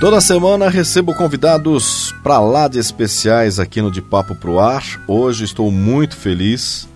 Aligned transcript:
Toda 0.00 0.20
semana 0.20 0.68
recebo 0.68 1.12
convidados 1.12 2.14
para 2.22 2.38
lá 2.38 2.68
de 2.68 2.78
especiais 2.78 3.58
aqui 3.58 3.82
no 3.82 3.90
De 3.90 4.00
Papo 4.00 4.32
Pro 4.36 4.60
Ar. 4.60 4.84
Hoje 5.08 5.44
estou 5.44 5.72
muito 5.72 6.16
feliz 6.16 6.88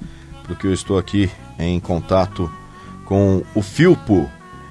porque 0.47 0.69
eu 0.69 0.73
estou 0.73 0.97
aqui 0.97 1.28
em 1.59 1.80
contato 1.80 2.48
com 3.05 3.42
o 3.56 3.61
Filpo. 3.61 4.30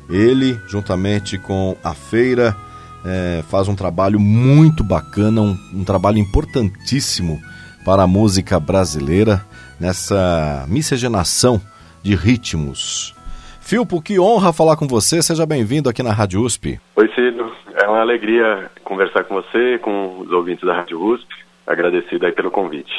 Ele, 0.09 0.57
juntamente 0.65 1.37
com 1.37 1.75
a 1.83 1.93
Feira, 1.93 2.55
é, 3.03 3.43
faz 3.49 3.67
um 3.67 3.75
trabalho 3.75 4.17
muito 4.17 4.81
bacana, 4.81 5.41
um, 5.41 5.57
um 5.73 5.83
trabalho 5.83 6.17
importantíssimo 6.17 7.37
para 7.83 8.03
a 8.03 8.07
música 8.07 8.57
brasileira 8.61 9.45
nessa 9.77 10.65
miscigenação 10.69 11.59
de 12.01 12.15
ritmos. 12.15 13.13
Filpo, 13.59 14.01
que 14.01 14.19
honra 14.19 14.53
falar 14.53 14.77
com 14.77 14.87
você. 14.87 15.21
Seja 15.21 15.45
bem-vindo 15.45 15.89
aqui 15.89 16.01
na 16.01 16.11
Rádio 16.11 16.41
USP. 16.41 16.79
Oi, 16.95 17.09
Cido. 17.13 17.51
É 17.81 17.87
uma 17.87 17.99
alegria 17.99 18.69
conversar 18.83 19.23
com 19.23 19.33
você, 19.33 19.79
com 19.79 20.19
os 20.19 20.31
ouvintes 20.31 20.65
da 20.65 20.75
Rádio 20.75 21.03
USP. 21.03 21.27
Agradecido 21.65 22.25
aí 22.25 22.31
pelo 22.31 22.51
convite. 22.51 22.91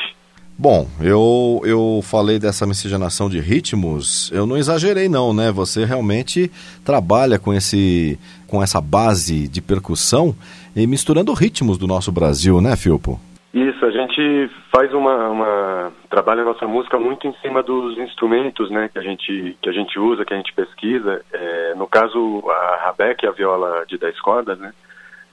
Bom, 0.58 0.88
eu, 1.00 1.60
eu 1.64 2.00
falei 2.02 2.38
dessa 2.38 2.66
miscigenação 2.66 3.28
de 3.28 3.40
ritmos, 3.40 4.30
eu 4.32 4.46
não 4.46 4.56
exagerei 4.56 5.08
não, 5.08 5.32
né? 5.32 5.50
Você 5.50 5.84
realmente 5.84 6.50
trabalha 6.84 7.38
com, 7.38 7.54
esse, 7.54 8.18
com 8.46 8.62
essa 8.62 8.80
base 8.80 9.48
de 9.48 9.60
percussão 9.60 10.34
e 10.76 10.86
misturando 10.86 11.32
ritmos 11.32 11.78
do 11.78 11.86
nosso 11.86 12.12
Brasil, 12.12 12.60
né, 12.60 12.76
Filpo? 12.76 13.20
Isso, 13.52 13.84
a 13.84 13.90
gente 13.90 14.50
faz 14.74 14.94
uma, 14.94 15.28
uma 15.28 15.92
trabalha 16.08 16.40
a 16.40 16.44
nossa 16.44 16.66
música 16.66 16.98
muito 16.98 17.26
em 17.26 17.34
cima 17.34 17.62
dos 17.62 17.98
instrumentos, 17.98 18.70
né, 18.70 18.88
que 18.90 18.98
a 18.98 19.02
gente 19.02 19.58
que 19.60 19.68
a 19.68 19.72
gente 19.72 19.98
usa, 19.98 20.24
que 20.24 20.32
a 20.32 20.36
gente 20.38 20.54
pesquisa. 20.54 21.22
É, 21.30 21.74
no 21.74 21.86
caso 21.86 22.42
a 22.48 22.76
rabeca 22.86 23.26
e 23.26 23.28
a 23.28 23.32
viola 23.32 23.84
de 23.86 23.98
10 23.98 24.20
cordas, 24.20 24.58
né, 24.58 24.72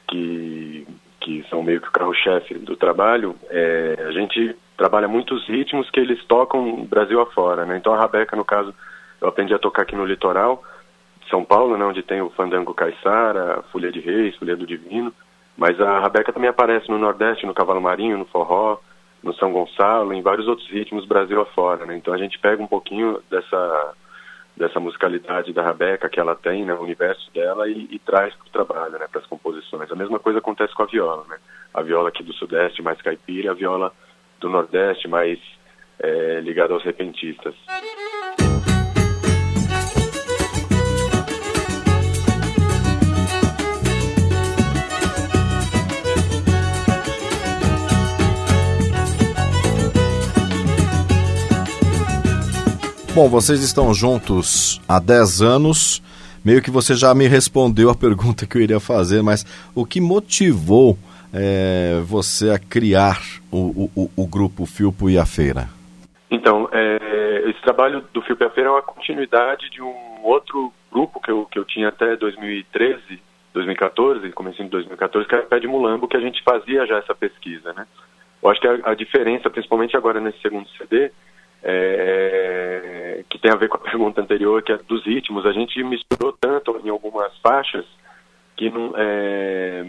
que 0.10 0.86
que 1.22 1.46
são 1.50 1.64
meio 1.64 1.80
que 1.80 1.88
o 1.88 1.92
carro-chefe 1.92 2.56
do 2.56 2.76
trabalho. 2.76 3.36
É, 3.50 4.06
a 4.08 4.12
gente 4.12 4.56
trabalha 4.78 5.08
muitos 5.08 5.48
ritmos 5.48 5.90
que 5.90 6.00
eles 6.00 6.22
tocam 6.26 6.86
Brasil 6.86 7.22
afora, 7.22 7.66
né. 7.66 7.78
Então 7.78 7.94
a 7.94 8.00
rabeca, 8.00 8.36
no 8.36 8.44
caso, 8.44 8.74
eu 9.22 9.30
aprendi 9.30 9.54
a 9.54 9.60
tocar 9.60 9.84
aqui 9.84 9.96
no 9.96 10.06
litoral, 10.06 10.62
São 11.30 11.46
Paulo, 11.46 11.78
né, 11.78 11.86
onde 11.86 12.04
tem 12.04 12.22
o 12.22 12.30
fandango 12.32 12.74
caiçara, 12.74 13.64
Folha 13.72 13.90
de 13.90 14.02
Reis, 14.02 14.36
Folha 14.36 14.58
do 14.58 14.68
Divino. 14.68 15.14
Mas 15.60 15.80
a 15.82 16.00
rabeca 16.00 16.32
também 16.32 16.50
aparece 16.50 16.90
no 16.90 16.98
Nordeste, 16.98 17.46
no 17.46 17.54
Cavalo 17.54 17.82
Marinho, 17.82 18.18
no 18.18 18.24
Forró, 18.24 18.80
no 19.22 19.34
São 19.34 19.52
Gonçalo, 19.52 20.14
em 20.14 20.22
vários 20.22 20.48
outros 20.48 20.66
ritmos 20.70 21.06
Brasil 21.06 21.42
afora, 21.42 21.86
né? 21.86 21.98
Então 21.98 22.14
a 22.14 22.18
gente 22.18 22.40
pega 22.40 22.64
um 22.64 22.68
pouquinho 22.68 23.22
dessa 23.30 23.94
dessa 24.56 24.80
musicalidade 24.80 25.54
da 25.54 25.64
rabeca 25.64 26.10
que 26.10 26.20
ela 26.20 26.36
tem, 26.36 26.66
né, 26.66 26.74
o 26.74 26.82
universo 26.82 27.32
dela 27.32 27.70
e, 27.70 27.88
e 27.92 28.00
traz 28.00 28.34
para 28.36 28.48
o 28.48 28.50
trabalho, 28.50 29.00
né, 29.00 29.08
para 29.10 29.22
as 29.22 29.26
composições. 29.26 29.90
A 29.90 29.96
mesma 29.96 30.20
coisa 30.20 30.40
acontece 30.40 30.74
com 30.76 30.84
a 30.84 30.86
viola, 30.86 31.24
né? 31.30 31.38
A 31.74 31.82
viola 31.82 32.10
aqui 32.10 32.24
do 32.24 32.34
Sudeste 32.34 32.82
mais 32.82 33.02
caipira, 33.02 33.52
a 33.52 33.54
viola 33.54 33.94
do 34.40 34.50
Nordeste 34.50 35.08
mais 35.08 35.40
é, 36.00 36.42
ligada 36.42 36.74
aos 36.74 36.84
repentistas. 36.84 37.56
Bom, 53.20 53.28
vocês 53.28 53.62
estão 53.62 53.94
juntos 53.94 54.80
há 54.88 54.98
10 54.98 55.42
anos. 55.42 56.02
Meio 56.42 56.62
que 56.62 56.72
você 56.72 56.96
já 56.96 57.14
me 57.14 57.28
respondeu 57.28 57.90
a 57.90 57.94
pergunta 57.94 58.48
que 58.48 58.58
eu 58.58 58.62
iria 58.62 58.80
fazer, 58.80 59.22
mas 59.22 59.44
o 59.76 59.86
que 59.86 60.00
motivou 60.00 60.98
é, 61.34 62.00
você 62.06 62.50
a 62.50 62.58
criar 62.58 63.20
o, 63.52 63.92
o, 63.94 64.10
o, 64.16 64.26
grupo 64.26 64.66
Filpo 64.66 65.10
e 65.10 65.18
a 65.18 65.26
Feira? 65.26 65.68
Então, 66.32 66.70
é, 66.72 67.50
esse 67.50 67.62
trabalho 67.62 68.06
do 68.14 68.22
Filpo 68.22 68.42
e 68.42 68.48
a 68.48 68.52
Feira 68.52 68.70
é 68.70 68.72
uma 68.72 68.82
continuidade 68.82 69.70
de 69.70 69.82
um 69.82 70.24
outro 70.24 70.72
grupo 70.90 71.20
que 71.20 71.30
eu, 71.30 71.46
que 71.46 71.60
eu 71.60 71.66
tinha 71.66 71.90
até 71.90 72.16
2013, 72.16 73.22
2014, 73.54 74.32
comecinho 74.32 74.70
de 74.70 74.72
2014, 74.72 75.28
que 75.28 75.36
era 75.36 75.44
Pé 75.46 75.60
de 75.60 75.68
Mulambo, 75.68 76.08
que 76.08 76.16
a 76.16 76.22
gente 76.22 76.42
fazia 76.42 76.86
já 76.86 77.00
essa 77.00 77.14
pesquisa, 77.14 77.74
né? 77.74 77.86
Eu 78.42 78.50
acho 78.50 78.62
que 78.62 78.68
a, 78.70 78.80
a 78.86 78.94
diferença, 78.94 79.50
principalmente 79.50 79.98
agora 79.98 80.22
nesse 80.22 80.42
segundo 80.42 80.70
CD, 80.78 81.12
é, 81.64 83.24
que 83.30 83.38
tem 83.40 83.52
a 83.52 83.56
ver 83.56 83.70
com 83.70 83.78
a 83.78 83.82
pergunta 83.90 84.22
anterior, 84.22 84.62
que 84.62 84.72
é 84.72 84.78
dos 84.78 85.06
ritmos. 85.06 85.46
A 85.46 85.52
gente 85.52 85.82
misturou 85.84 86.34
tanto 86.40 86.80
em 86.84 86.90
algumas 86.90 87.36
faixas 87.40 87.86
que 88.56 88.70
não, 88.70 88.94
é, 88.96 89.86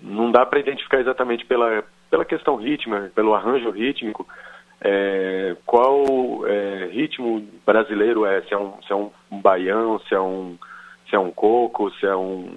não 0.00 0.30
dá 0.30 0.46
para 0.46 0.60
identificar 0.60 1.00
exatamente 1.00 1.44
pela, 1.44 1.82
pela 2.10 2.24
questão 2.24 2.56
rítmica, 2.56 3.10
pelo 3.14 3.34
arranjo 3.34 3.70
rítmico, 3.70 4.26
é, 4.80 5.56
qual 5.64 6.46
é, 6.46 6.86
ritmo 6.92 7.46
brasileiro 7.64 8.24
é, 8.24 8.42
se 8.42 8.54
é 8.54 8.58
um, 8.58 8.80
se 8.82 8.92
é 8.92 8.94
um 8.94 9.10
baião, 9.32 9.98
se 10.00 10.14
é 10.14 10.20
um, 10.20 10.56
se 11.08 11.16
é 11.16 11.18
um 11.18 11.30
coco, 11.30 11.90
se 11.92 12.06
é 12.06 12.14
um, 12.14 12.56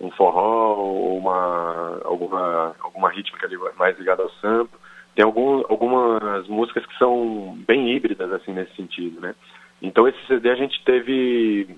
um 0.00 0.10
forró, 0.12 0.76
ou 0.76 1.18
uma, 1.18 2.00
alguma, 2.04 2.74
alguma 2.80 3.10
rítmica 3.10 3.48
mais 3.76 3.98
ligada 3.98 4.22
ao 4.22 4.30
samba 4.40 4.70
tem 5.20 5.24
algum, 5.26 5.62
algumas 5.68 6.48
músicas 6.48 6.86
que 6.86 6.96
são 6.96 7.54
bem 7.68 7.94
híbridas, 7.94 8.32
assim, 8.32 8.54
nesse 8.54 8.74
sentido, 8.74 9.20
né? 9.20 9.34
Então 9.82 10.08
esse 10.08 10.18
CD 10.26 10.48
a 10.48 10.54
gente 10.54 10.82
teve 10.82 11.76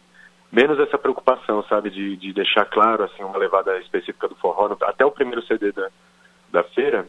menos 0.53 0.79
essa 0.79 0.97
preocupação, 0.97 1.61
sabe, 1.65 1.91
de, 1.91 2.17
de 2.17 2.33
deixar 2.33 2.65
claro, 2.67 3.03
assim, 3.03 3.25
uma 3.25 3.37
levada 3.37 3.77
específica 3.81 4.29
do 4.29 4.37
forró. 4.37 4.77
Até 4.83 5.05
o 5.05 5.11
primeiro 5.11 5.43
CD 5.43 5.73
da, 5.73 5.89
da 6.53 6.63
feira 6.63 7.05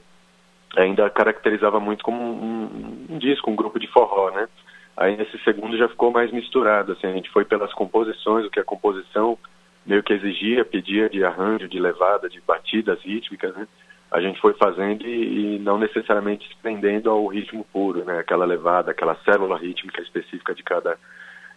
ainda 0.75 1.07
caracterizava 1.07 1.79
muito 1.79 2.03
como 2.03 2.19
um, 2.19 3.05
um, 3.11 3.19
disco, 3.19 3.51
um 3.51 3.55
grupo 3.55 3.79
de 3.79 3.85
forró, 3.85 4.31
né? 4.31 4.49
Aí 4.97 5.15
nesse 5.15 5.37
segundo 5.43 5.77
já 5.77 5.87
ficou 5.87 6.09
mais 6.09 6.31
misturado, 6.31 6.93
assim, 6.93 7.05
a 7.05 7.13
gente 7.13 7.29
foi 7.29 7.45
pelas 7.45 7.71
composições, 7.73 8.43
o 8.47 8.49
que 8.49 8.59
a 8.59 8.65
composição 8.65 9.37
meio 9.85 10.01
que 10.01 10.13
exigia, 10.13 10.65
pedia 10.65 11.07
de 11.11 11.23
arranjo, 11.23 11.67
de 11.67 11.79
levada, 11.79 12.27
de 12.27 12.41
batidas 12.41 12.99
rítmicas, 13.01 13.55
né? 13.55 13.67
A 14.13 14.21
gente 14.21 14.39
foi 14.39 14.53
fazendo 14.53 15.07
e, 15.07 15.55
e, 15.55 15.59
não 15.59 15.79
necessariamente 15.79 16.47
se 16.47 16.55
prendendo 16.61 17.09
ao 17.09 17.25
ritmo 17.25 17.65
puro, 17.73 18.05
né? 18.05 18.19
Aquela 18.19 18.45
levada, 18.45 18.91
aquela 18.91 19.17
célula 19.25 19.57
rítmica 19.57 20.01
específica 20.03 20.53
de 20.53 20.61
cada, 20.61 20.97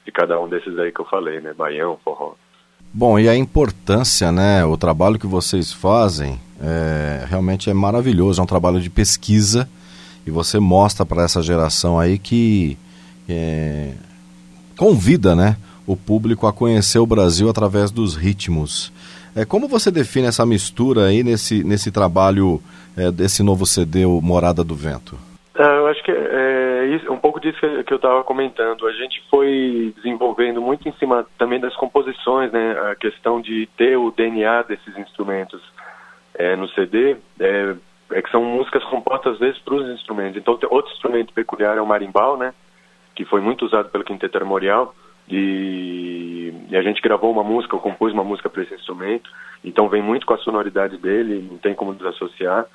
de 0.07 0.11
cada 0.11 0.41
um 0.41 0.49
desses 0.49 0.79
aí 0.79 0.91
que 0.91 1.01
eu 1.01 1.05
falei, 1.05 1.39
né? 1.39 1.53
Baião, 1.53 1.99
forró. 2.03 2.33
Bom, 2.95 3.19
e 3.19 3.29
a 3.29 3.37
importância, 3.37 4.33
né? 4.33 4.65
O 4.65 4.75
trabalho 4.79 5.19
que 5.19 5.27
vocês 5.27 5.71
fazem 5.71 6.41
é, 6.59 7.27
realmente 7.29 7.69
é 7.69 7.75
maravilhoso. 7.75 8.41
É 8.41 8.45
um 8.45 8.47
trabalho 8.47 8.81
de 8.81 8.89
pesquisa 8.89 9.69
e 10.27 10.31
você 10.31 10.59
mostra 10.59 11.05
para 11.05 11.25
essa 11.25 11.43
geração 11.43 11.99
aí 11.99 12.19
que 12.19 12.79
é, 13.29 13.93
convida, 14.79 15.37
né? 15.37 15.59
O 15.87 15.95
público 15.95 16.47
a 16.47 16.55
conhecer 16.55 16.99
o 16.99 17.07
Brasil 17.07 17.51
através 17.51 17.91
dos 17.91 18.17
ritmos. 18.17 18.91
É, 19.37 19.45
como 19.45 19.69
você 19.69 19.91
define 19.91 20.27
essa 20.27 20.47
mistura 20.47 21.09
aí 21.09 21.23
nesse, 21.23 21.63
nesse 21.63 21.93
trabalho 21.93 22.59
é, 22.97 23.11
desse 23.11 23.43
novo 23.43 23.67
CD, 23.67 24.07
o 24.07 24.19
Morada 24.23 24.65
do 24.65 24.75
Vento? 24.75 25.15
É, 25.55 25.63
eu 25.63 25.87
acho 25.89 26.03
que 26.03 26.11
é, 26.11 27.01
é 27.07 27.11
um 27.11 27.19
pouco 27.19 27.39
disso 27.39 27.59
que 27.85 27.93
eu 27.93 27.97
estava 27.97 28.25
comentando. 28.25 28.87
A 28.87 28.93
gente 28.93 29.23
foi 29.31 29.93
desenvolvendo 29.97 30.63
muito 30.63 30.89
em 30.89 30.93
cima 30.95 31.27
também 31.37 31.61
das 31.61 31.77
composições, 31.77 32.51
né? 32.51 32.79
A 32.91 32.95
questão 32.95 33.39
de 33.39 33.69
ter 33.77 33.99
o 33.99 34.11
DNA 34.11 34.63
desses 34.63 34.97
instrumentos 34.97 35.61
é, 36.35 36.57
no 36.57 36.67
CD, 36.71 37.17
é, 37.39 37.75
é, 38.13 38.23
que 38.23 38.31
são 38.31 38.43
músicas 38.43 38.85
compostas 38.85 39.35
às 39.35 39.39
vezes 39.39 39.59
para 39.59 39.75
os 39.75 39.87
instrumentos. 39.91 40.39
Então, 40.39 40.59
outro 40.71 40.93
instrumento 40.93 41.35
peculiar 41.35 41.77
é 41.77 41.81
o 41.83 41.87
marimbau, 41.87 42.39
né? 42.39 42.55
Que 43.15 43.27
foi 43.27 43.43
muito 43.43 43.67
usado 43.67 43.91
pelo 43.91 44.05
Quinteto 44.05 44.39
Armorial. 44.39 44.95
E, 45.29 46.53
e, 46.69 46.77
a 46.77 46.83
gente 46.83 47.01
gravou 47.01 47.33
uma 47.33 47.43
música, 47.43 47.75
eu 47.75 47.81
compus 47.81 48.13
uma 48.13 48.25
música 48.25 48.49
para 48.49 48.63
esse 48.63 48.75
instrumento, 48.75 49.29
então 49.65 49.89
vem 49.89 50.03
muito 50.03 50.25
com 50.25 50.35
a 50.35 50.39
sonoridade 50.39 50.97
dele, 50.99 51.47
não 51.51 51.59
tem 51.59 51.75
como 51.75 51.95
desassociar. 51.95 52.67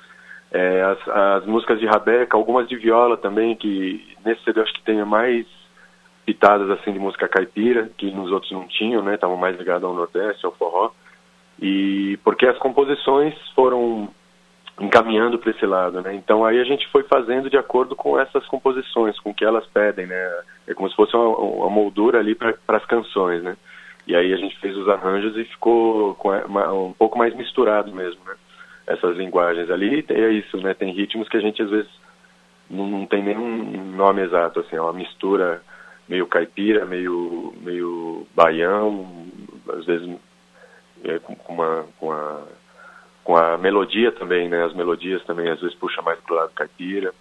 É, 0.50 0.82
as, 0.82 1.08
as, 1.08 1.46
músicas 1.46 1.80
de 1.80 1.86
rabeca, 1.86 2.36
algumas 2.36 2.68
de 2.68 2.76
viola 2.76 3.16
também, 3.16 3.56
que 3.56 4.16
nesse 4.24 4.44
CD 4.44 4.60
eu 4.60 4.64
acho 4.64 4.74
que 4.74 4.82
tem 4.82 5.02
mais, 5.04 5.46
pitadas 6.26 6.70
assim 6.70 6.92
de 6.92 6.98
música 6.98 7.26
caipira, 7.26 7.90
que 7.96 8.10
nos 8.10 8.30
outros 8.30 8.52
não 8.52 8.66
tinham, 8.68 9.02
né? 9.02 9.14
Estavam 9.14 9.36
mais 9.36 9.56
ligados 9.58 9.84
ao 9.84 9.94
Nordeste, 9.94 10.44
ao 10.44 10.52
forró. 10.52 10.90
E 11.60 12.18
porque 12.24 12.46
as 12.46 12.58
composições 12.58 13.34
foram 13.54 14.08
encaminhando 14.82 15.38
para 15.38 15.52
esse 15.52 15.64
lado, 15.64 16.00
né? 16.00 16.14
Então 16.14 16.44
aí 16.44 16.60
a 16.60 16.64
gente 16.64 16.88
foi 16.88 17.04
fazendo 17.04 17.48
de 17.48 17.56
acordo 17.56 17.94
com 17.94 18.18
essas 18.18 18.44
composições, 18.46 19.18
com 19.20 19.30
o 19.30 19.34
que 19.34 19.44
elas 19.44 19.64
pedem, 19.66 20.06
né? 20.06 20.42
É 20.66 20.74
como 20.74 20.90
se 20.90 20.96
fosse 20.96 21.14
uma, 21.14 21.28
uma 21.28 21.70
moldura 21.70 22.18
ali 22.18 22.34
para 22.34 22.56
as 22.68 22.84
canções, 22.86 23.42
né? 23.42 23.56
E 24.06 24.16
aí 24.16 24.32
a 24.32 24.36
gente 24.36 24.58
fez 24.58 24.76
os 24.76 24.88
arranjos 24.88 25.36
e 25.36 25.44
ficou 25.44 26.16
uma, 26.48 26.72
um 26.72 26.92
pouco 26.92 27.16
mais 27.16 27.34
misturado 27.34 27.94
mesmo, 27.94 28.20
né? 28.26 28.34
Essas 28.84 29.16
linguagens 29.16 29.70
ali, 29.70 30.04
é 30.08 30.28
isso, 30.30 30.56
né? 30.56 30.74
Tem 30.74 30.92
ritmos 30.92 31.28
que 31.28 31.36
a 31.36 31.40
gente 31.40 31.62
às 31.62 31.70
vezes 31.70 31.90
não, 32.68 32.86
não 32.88 33.06
tem 33.06 33.22
nenhum 33.22 33.94
nome 33.94 34.22
exato, 34.22 34.60
assim, 34.60 34.74
é 34.74 34.80
uma 34.80 34.92
mistura 34.92 35.62
meio 36.08 36.26
caipira, 36.26 36.84
meio, 36.84 37.54
meio 37.60 38.26
baião, 38.34 39.26
às 39.68 39.84
vezes 39.84 40.10
é, 41.04 41.20
com, 41.20 41.36
uma, 41.48 41.84
com, 42.00 42.10
a, 42.10 42.42
com 43.24 43.36
a 43.36 43.56
melodia 43.56 44.12
também, 44.12 44.48
né? 44.48 44.64
As 44.64 44.74
melodias 44.74 45.22
também 45.24 45.48
às 45.48 45.60
vezes 45.60 45.76
puxa 45.76 46.02
mais 46.02 46.18
pro 46.20 46.34
lado 46.34 46.52
caipira. 46.54 47.12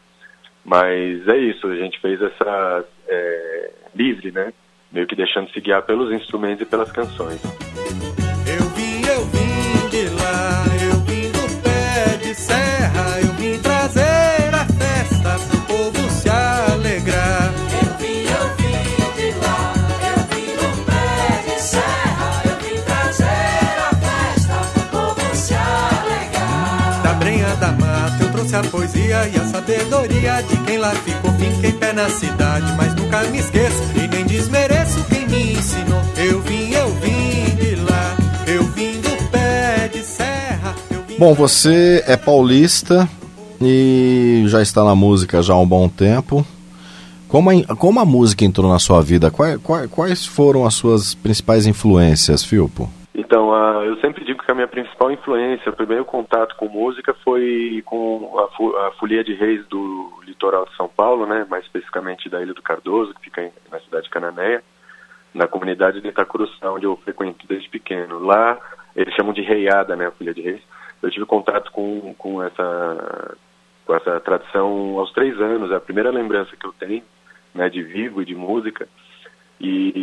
Mas 0.64 1.28
é 1.28 1.38
isso, 1.38 1.68
a 1.68 1.76
gente 1.76 2.00
fez 2.00 2.22
essa 2.22 2.86
é, 3.08 3.72
livre, 3.96 4.32
né? 4.32 4.54
Meio 4.92 5.08
que 5.08 5.16
deixando 5.16 5.50
se 5.52 5.60
guiar 5.60 5.84
pelos 5.84 6.12
instrumentos 6.12 6.62
e 6.62 6.66
pelas 6.66 6.92
canções. 6.92 7.42
Trouxe 28.42 28.56
a 28.56 28.64
poesia 28.64 29.28
e 29.28 29.36
a 29.38 29.44
sabedoria 29.44 30.42
de 30.42 30.58
quem 30.66 30.78
lá 30.80 30.92
ficou, 30.92 31.32
fiquei 31.34 31.72
pé 31.74 31.94
na 31.94 32.10
cidade, 32.10 32.66
mas 32.76 32.96
nunca 32.96 33.22
me 33.26 33.38
esqueço 33.38 33.84
e 33.96 34.08
nem 34.08 34.26
desmereço 34.26 35.06
quem 35.10 35.28
me 35.28 35.54
ensinou. 35.54 36.02
Eu 36.18 36.40
vim, 36.42 36.72
eu 36.72 36.88
vim 36.88 37.56
de 37.56 37.76
lá, 37.76 38.16
eu 38.48 38.64
vim 38.64 39.00
do 39.00 39.30
pé 39.30 39.90
de 39.90 40.00
serra, 40.00 40.76
eu 40.90 41.02
vim 41.04 41.18
Bom, 41.20 41.36
você 41.36 42.04
é 42.08 42.18
paulista 42.18 43.08
e 43.62 44.44
já 44.48 44.62
está 44.62 44.84
na 44.84 44.96
música 44.96 45.44
já 45.44 45.54
há 45.54 45.60
um 45.60 45.68
bom 45.68 45.88
tempo. 45.88 46.46
Como 47.28 47.50
a, 47.52 47.76
como 47.76 48.00
a 48.00 48.06
música 48.06 48.44
entrou 48.44 48.72
na 48.72 48.80
sua 48.80 49.02
vida? 49.02 49.30
Quais, 49.30 49.58
quais, 49.62 49.90
quais 49.92 50.26
foram 50.26 50.66
as 50.66 50.74
suas 50.74 51.14
principais 51.14 51.68
influências, 51.68 52.44
Filpo? 52.44 52.90
Então, 53.14 53.54
a, 53.54 53.84
eu 53.86 53.98
sempre 53.98 54.26
digo 54.26 54.31
que 54.52 54.54
a 54.54 54.56
minha 54.56 54.68
principal 54.68 55.10
influência, 55.12 55.72
o 55.72 55.76
primeiro 55.76 56.04
contato 56.04 56.56
com 56.58 56.68
música 56.68 57.14
foi 57.24 57.82
com 57.86 58.38
a, 58.38 58.88
a 58.88 58.92
Folia 58.92 59.24
de 59.24 59.34
Reis 59.34 59.66
do 59.68 60.12
litoral 60.26 60.66
de 60.66 60.76
São 60.76 60.90
Paulo, 60.90 61.26
né, 61.26 61.46
mais 61.50 61.64
especificamente 61.64 62.30
da 62.30 62.42
Ilha 62.42 62.54
do 62.54 62.62
Cardoso, 62.62 63.14
que 63.14 63.22
fica 63.22 63.44
em- 63.44 63.52
na 63.72 63.80
cidade 63.80 64.04
de 64.04 64.10
Cananéia, 64.10 64.62
na 65.34 65.48
comunidade 65.48 66.02
de 66.02 66.08
Itacuruçá, 66.10 66.70
onde 66.70 66.86
eu 66.86 66.98
frequento 66.98 67.48
desde 67.48 67.70
pequeno. 67.70 68.20
Lá, 68.20 68.60
eles 68.94 69.14
chamam 69.16 69.32
de 69.34 69.42
reiada, 69.42 69.96
né, 69.96 70.08
a 70.08 70.12
Folia 70.12 70.34
de 70.34 70.42
Reis. 70.42 70.62
Eu 71.02 71.10
tive 71.10 71.26
contato 71.26 71.72
com, 71.72 72.14
com, 72.16 72.44
essa, 72.44 73.38
com 73.86 73.96
essa 73.96 74.20
tradição 74.20 75.00
aos 75.00 75.14
três 75.14 75.40
anos, 75.40 75.72
é 75.72 75.76
a 75.76 75.80
primeira 75.80 76.12
lembrança 76.12 76.58
que 76.58 76.66
eu 76.66 76.74
tenho, 76.74 77.04
né, 77.56 77.70
de 77.70 77.82
vivo 77.82 78.22
e 78.22 78.26
de 78.26 78.36
música 78.36 78.88
e, 79.62 79.94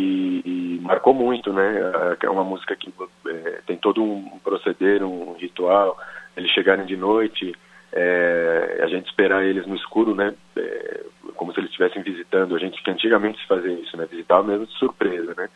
e- 0.45 0.77
e 0.77 0.79
marcou 0.81 1.13
muito, 1.13 1.51
né? 1.53 1.79
É- 2.21 2.25
É 2.25 2.29
uma 2.29 2.43
música 2.43 2.75
que 2.75 2.91
é, 3.27 3.61
tem 3.67 3.77
todo 3.77 4.01
um 4.03 4.39
proceder, 4.43 5.03
um 5.03 5.33
ritual. 5.33 5.97
Eles 6.35 6.51
chegarem 6.51 6.85
de 6.85 6.95
noite, 6.97 7.53
é, 7.91 8.79
a 8.83 8.87
gente 8.87 9.07
esperar 9.07 9.43
eles 9.45 9.65
no 9.67 9.75
escuro, 9.75 10.15
né? 10.15 10.33
É, 10.55 11.01
como 11.35 11.53
se 11.53 11.59
eles 11.59 11.69
estivessem 11.71 12.01
visitando. 12.03 12.55
A 12.55 12.59
gente 12.59 12.81
que 12.83 12.91
antigamente 12.91 13.39
se 13.39 13.47
fazia 13.47 13.71
isso, 13.73 13.95
né? 13.97 14.05
Visitava 14.09 14.43
mesmo 14.43 14.65
de 14.65 14.73
surpresa, 14.77 15.33
né? 15.35 15.49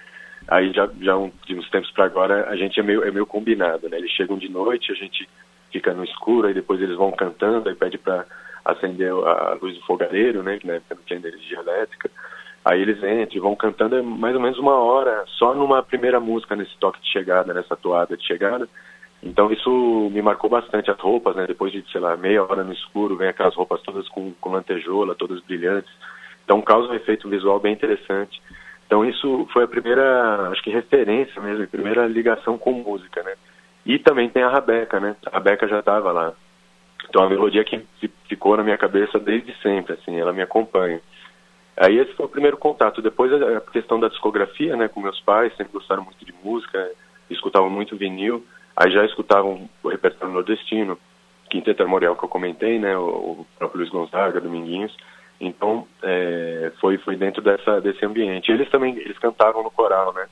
Aí 0.47 0.73
já, 0.73 0.89
já 1.01 1.15
um, 1.17 1.31
de 1.45 1.55
uns 1.55 1.69
tempos 1.69 1.89
para 1.91 2.05
agora 2.05 2.50
a 2.50 2.55
gente 2.55 2.79
é 2.79 2.83
meio, 2.83 3.03
é 3.03 3.11
meio 3.11 3.25
combinado, 3.25 3.88
né? 3.89 3.97
Eles 3.97 4.11
chegam 4.11 4.38
de 4.38 4.50
noite, 4.50 4.91
a 4.91 4.95
gente 4.95 5.27
fica 5.71 5.94
no 5.94 6.03
escuro, 6.03 6.47
aí 6.47 6.53
depois 6.53 6.81
eles 6.81 6.97
vão 6.97 7.11
cantando, 7.11 7.69
aí 7.69 7.75
pede 7.75 7.97
para 7.97 8.25
acender 8.65 9.11
a 9.11 9.57
luz 9.61 9.75
do 9.75 9.85
fogareiro, 9.85 10.44
né? 10.44 10.57
Que 10.59 10.67
na 10.67 10.73
época 10.73 10.95
não 10.95 11.03
tinha 11.03 11.19
energia 11.19 11.59
elétrica. 11.59 12.09
Aí 12.65 12.81
eles 12.81 13.04
entram 13.04 13.42
vão 13.42 13.56
cantando 13.56 13.98
é 13.98 14.01
mais 14.01 14.36
ou 14.36 14.42
menos 14.42 14.57
uma 14.57 14.75
hora, 14.75 15.24
só 15.38 15.54
numa 15.54 15.83
primeira 15.83 16.19
música, 16.19 16.56
nesse 16.56 16.75
toque 16.77 17.01
de 17.01 17.10
chegada, 17.12 17.54
nessa 17.54 17.75
toada 17.75 18.15
de 18.15 18.25
chegada. 18.25 18.68
Então 19.21 19.51
isso 19.51 20.10
me 20.12 20.21
marcou 20.21 20.50
bastante 20.50 20.89
as 20.92 21.00
roupas, 21.00 21.36
né? 21.36 21.45
Depois 21.48 21.71
de, 21.71 21.83
sei 21.92 22.00
lá, 22.01 22.15
meia 22.15 22.44
hora 22.44 22.63
no 22.63 22.74
escuro, 22.74 23.15
vem 23.15 23.27
aquelas 23.30 23.56
roupas 23.56 23.81
todas 23.81 24.07
com, 24.10 24.33
com 24.39 24.51
lantejoula, 24.51 25.15
todas 25.15 25.42
brilhantes. 25.42 25.92
Então 26.44 26.62
causa 26.62 26.89
um 26.89 26.95
efeito 26.95 27.27
visual 27.30 27.60
bem 27.60 27.74
interessante. 27.74 28.42
Então 28.86 29.06
isso 29.06 29.48
foi 29.51 29.63
a 29.63 29.68
primeira, 29.68 30.50
acho 30.50 30.62
que 30.62 30.69
referência 30.69 31.42
mesmo, 31.42 31.63
a 31.63 31.68
primeira 31.68 32.06
ligação 32.06 32.57
com 32.57 32.71
música, 32.74 33.24
né? 33.24 33.33
E 33.86 33.98
também 34.00 34.30
tem 34.30 34.44
a 34.44 34.50
Rabeca, 34.50 35.00
né? 35.00 35.15
A 35.25 35.31
Rabeca 35.31 35.68
já 35.68 35.80
estava 35.80 36.12
lá. 36.12 36.33
Então 37.10 37.24
a 37.24 37.30
melodia 37.30 37.63
que 37.63 37.80
fi- 38.00 38.12
ficou 38.27 38.56
na 38.56 38.63
minha 38.63 38.77
cabeça 38.77 39.19
desde 39.19 39.54
sempre, 39.62 39.94
assim, 39.94 40.18
ela 40.19 40.31
me 40.33 40.42
acompanha. 40.42 41.01
Aí 41.75 41.97
esse 41.97 42.13
foi 42.13 42.25
o 42.25 42.29
primeiro 42.29 42.57
contato. 42.57 43.01
Depois 43.01 43.31
a 43.33 43.61
questão 43.61 43.99
da 43.99 44.07
discografia, 44.07 44.75
né, 44.75 44.87
com 44.87 45.01
meus 45.01 45.19
pais, 45.21 45.55
sempre 45.55 45.73
gostaram 45.73 46.03
muito 46.03 46.23
de 46.23 46.33
música, 46.43 46.91
escutavam 47.29 47.69
muito 47.69 47.97
vinil. 47.97 48.45
Aí 48.75 48.91
já 48.91 49.05
escutavam 49.05 49.69
o 49.83 49.89
repertório 49.89 50.33
nordestino, 50.33 50.97
Quinteto 51.49 51.83
Armorial 51.83 52.15
que 52.15 52.23
eu 52.23 52.29
comentei, 52.29 52.79
né, 52.79 52.97
o, 52.97 53.45
próprio 53.57 53.79
Luiz 53.79 53.91
Gonzaga, 53.91 54.41
Dominguinhos. 54.41 54.95
Então 55.39 55.87
é, 56.01 56.71
foi 56.79 56.97
foi 56.99 57.15
dentro 57.15 57.41
dessa 57.41 57.81
desse 57.81 58.05
ambiente. 58.05 58.51
Eles 58.51 58.69
também 58.69 58.97
eles 58.97 59.17
cantavam 59.17 59.63
no 59.63 59.71
coral, 59.71 60.13
né? 60.13 60.27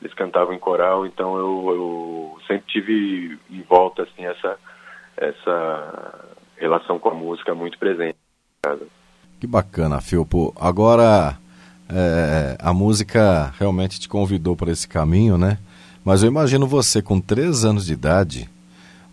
Eles 0.00 0.14
cantavam 0.14 0.54
em 0.54 0.58
coral, 0.58 1.06
então 1.06 1.36
eu, 1.36 1.74
eu 1.74 2.38
sempre 2.46 2.66
tive 2.66 3.38
em 3.50 3.62
volta 3.62 4.02
assim 4.02 4.24
essa 4.24 4.58
essa 5.16 6.34
relação 6.56 6.98
com 6.98 7.10
a 7.10 7.14
música 7.14 7.54
muito 7.54 7.78
presente. 7.78 8.16
casa. 8.62 8.86
Que 9.40 9.46
bacana, 9.46 10.00
Filpo. 10.00 10.52
Agora, 10.60 11.38
é, 11.88 12.56
a 12.58 12.72
música 12.72 13.54
realmente 13.58 14.00
te 14.00 14.08
convidou 14.08 14.56
para 14.56 14.72
esse 14.72 14.88
caminho, 14.88 15.38
né? 15.38 15.58
Mas 16.04 16.22
eu 16.22 16.28
imagino 16.28 16.66
você 16.66 17.00
com 17.00 17.20
três 17.20 17.64
anos 17.64 17.86
de 17.86 17.92
idade, 17.92 18.50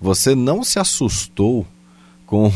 você 0.02 0.34
não 0.34 0.64
se 0.64 0.80
assustou 0.80 1.66
com, 2.26 2.52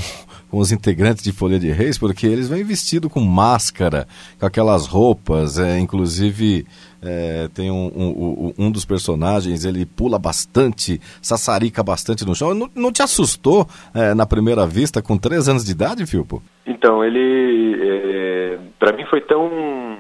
com 0.50 0.58
os 0.58 0.72
integrantes 0.72 1.24
de 1.24 1.32
Folha 1.32 1.60
de 1.60 1.72
Reis, 1.72 1.98
porque 1.98 2.26
eles 2.26 2.50
vêm 2.50 2.64
vestidos 2.64 3.12
com 3.12 3.20
máscara, 3.20 4.08
com 4.40 4.46
aquelas 4.46 4.88
roupas, 4.88 5.60
é, 5.60 5.80
inclusive 5.80 6.66
é, 7.02 7.48
tem 7.54 7.72
um, 7.72 7.86
um, 7.96 8.54
um- 8.58 8.72
dos 8.72 8.84
personagens, 8.84 9.64
ele 9.64 9.86
pula 9.86 10.20
bastante, 10.20 11.00
sassarica 11.22 11.82
bastante 11.84 12.26
no 12.26 12.36
chão. 12.36 12.54
Não, 12.54 12.70
não 12.76 12.92
te 12.92 13.02
assustou 13.02 13.68
é, 13.94 14.14
na 14.14 14.26
primeira 14.26 14.66
vista 14.68 15.02
com 15.02 15.18
três 15.18 15.48
anos 15.48 15.64
de 15.64 15.72
idade, 15.72 16.06
Filpo? 16.06 16.42
Então, 16.66 17.04
ele, 17.04 17.78
é, 17.82 18.60
para 18.78 18.92
mim 18.94 19.06
foi 19.06 19.22
tão, 19.22 19.98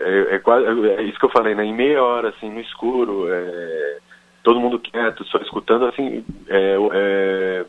é, 0.00 0.36
é 0.36 0.38
quase, 0.38 0.64
é 0.66 1.02
isso 1.02 1.18
que 1.18 1.26
eu 1.26 1.30
falei, 1.30 1.54
né, 1.54 1.64
em 1.64 1.74
meia 1.74 2.02
hora, 2.02 2.30
assim, 2.30 2.50
no 2.50 2.60
escuro, 2.60 3.26
é, 3.30 3.96
todo 4.42 4.60
mundo 4.60 4.78
quieto, 4.78 5.24
só 5.24 5.38
escutando, 5.38 5.84
assim, 5.86 6.24
é, 6.48 7.64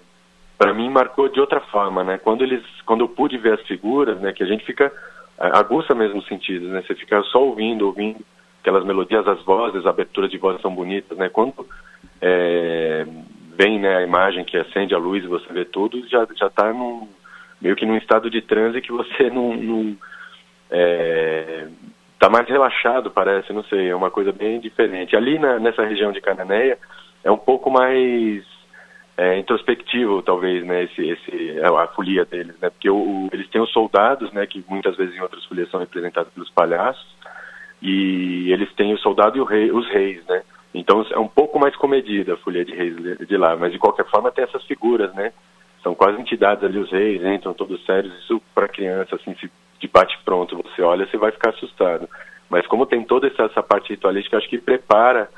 para 0.60 0.74
mim 0.74 0.90
marcou 0.90 1.30
de 1.30 1.40
outra 1.40 1.62
forma, 1.62 2.04
né, 2.04 2.18
quando 2.18 2.44
eles, 2.44 2.62
quando 2.86 3.00
eu 3.00 3.08
pude 3.08 3.38
ver 3.38 3.54
as 3.54 3.62
figuras, 3.62 4.20
né, 4.20 4.34
que 4.34 4.44
a 4.44 4.46
gente 4.46 4.66
fica, 4.66 4.92
aguça 5.38 5.96
mesmo 5.96 6.20
os 6.20 6.28
sentidos, 6.28 6.70
né, 6.70 6.84
você 6.86 6.94
fica 6.96 7.24
só 7.24 7.42
ouvindo, 7.42 7.86
ouvindo 7.86 8.20
aquelas 8.60 8.84
melodias, 8.84 9.26
as 9.26 9.42
vozes, 9.44 9.80
as 9.80 9.86
aberturas 9.86 10.30
de 10.30 10.38
voz 10.38 10.62
são 10.62 10.76
bonitas, 10.76 11.18
né, 11.18 11.30
quando 11.30 11.66
é, 12.22 13.08
vem, 13.58 13.80
né, 13.80 14.00
a 14.00 14.04
imagem 14.04 14.44
que 14.44 14.58
acende 14.58 14.94
a 14.94 14.98
luz 14.98 15.24
e 15.24 15.28
você 15.28 15.52
vê 15.54 15.64
tudo, 15.64 16.06
já, 16.10 16.28
já 16.36 16.50
tá 16.50 16.74
num 16.74 17.08
meio 17.62 17.76
que 17.78 17.86
num 17.86 17.98
estado 17.98 18.30
de 18.30 18.42
transe 18.42 18.82
que 18.82 18.92
você 18.92 19.30
não, 19.32 19.56
não 19.56 19.98
é, 20.70 21.68
tá 22.20 22.30
mais 22.30 22.50
relaxado, 22.50 23.10
parece, 23.10 23.54
não 23.54 23.64
sei, 23.64 23.90
é 23.90 23.96
uma 23.96 24.12
coisa 24.12 24.34
bem 24.34 24.60
diferente. 24.60 25.16
Ali 25.16 25.40
na, 25.40 25.58
nessa 25.58 25.86
região 25.86 26.12
de 26.12 26.20
Cananéia 26.20 26.78
é 27.24 27.32
um 27.32 27.38
pouco 27.38 27.72
mais 27.72 28.44
é, 29.22 29.38
introspectivo, 29.38 30.22
talvez, 30.22 30.66
né, 30.66 30.84
esse, 30.86 31.10
esse, 31.10 31.60
a 31.62 31.88
folia 31.88 32.24
deles, 32.24 32.58
né, 32.62 32.70
porque 32.70 32.90
o, 32.90 32.96
o- 32.96 33.30
eles 33.34 33.50
têm 33.50 33.60
os 33.60 33.70
soldados, 33.74 34.32
né, 34.32 34.46
que 34.48 34.64
muitas 34.70 34.96
vezes 34.96 35.14
em 35.14 35.20
outras 35.20 35.44
folias 35.44 35.70
são 35.70 35.82
representados 35.82 36.32
pelos 36.32 36.50
palhaços, 36.52 37.06
e 37.82 38.50
eles 38.50 38.72
têm 38.76 38.94
o 38.94 38.98
soldado 38.98 39.38
e 39.38 39.42
o 39.42 39.44
rei, 39.44 39.72
os 39.72 39.86
reis, 39.90 40.26
né, 40.26 40.42
então 40.74 41.06
é 41.12 41.20
um 41.20 41.28
pouco 41.28 41.60
mais 41.60 41.76
comedida 41.76 42.36
a 42.36 42.38
folia 42.38 42.64
de 42.64 42.74
reis 42.74 42.96
de, 42.96 43.26
de 43.26 43.36
lá, 43.38 43.58
mas 43.58 43.74
de 43.74 43.78
qualquer 43.78 44.06
forma 44.06 44.32
tem 44.32 44.46
essas 44.46 44.64
figuras, 44.64 45.14
né, 45.14 45.34
são 45.84 45.94
quase 45.94 46.22
entidades 46.22 46.64
ali, 46.64 46.80
os 46.80 46.90
reis 46.90 47.22
entram 47.22 47.54
todos 47.54 47.84
sérios, 47.86 48.18
isso 48.24 48.42
para 48.56 48.70
criança, 48.70 49.18
assim, 49.18 49.36
se 49.36 49.52
de 49.82 49.88
bate 49.90 50.18
pronto 50.24 50.56
você 50.64 50.82
olha, 50.82 51.06
você 51.06 51.18
vai 51.18 51.32
ficar 51.32 51.50
assustado. 51.50 52.08
Mas 52.50 52.66
como 52.68 52.86
tem 52.86 53.04
toda 53.04 53.28
essa, 53.28 53.44
essa 53.44 53.64
parte 53.64 53.90
ritualística, 53.92 54.38
acho 54.38 54.50
que 54.50 54.58
prepara 54.58 55.30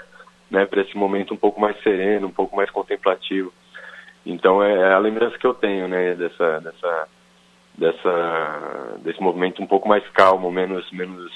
né, 0.49 0.65
para 0.65 0.81
esse 0.81 0.97
momento 0.97 1.33
um 1.33 1.37
pouco 1.37 1.59
mais 1.61 1.79
sereno, 1.83 2.27
um 2.27 2.31
pouco 2.31 2.55
mais 2.55 2.69
contemplativo. 2.71 3.53
Então 4.25 4.63
é, 4.63 4.73
é 4.73 4.93
a 4.93 4.99
lembrança 4.99 5.37
que 5.37 5.45
eu 5.45 5.53
tenho, 5.53 5.87
né, 5.87 6.13
dessa, 6.15 6.59
dessa, 6.59 7.07
dessa, 7.77 8.97
desse 8.99 9.21
movimento 9.21 9.61
um 9.61 9.67
pouco 9.67 9.87
mais 9.87 10.07
calmo, 10.09 10.51
menos, 10.51 10.89
menos 10.91 11.31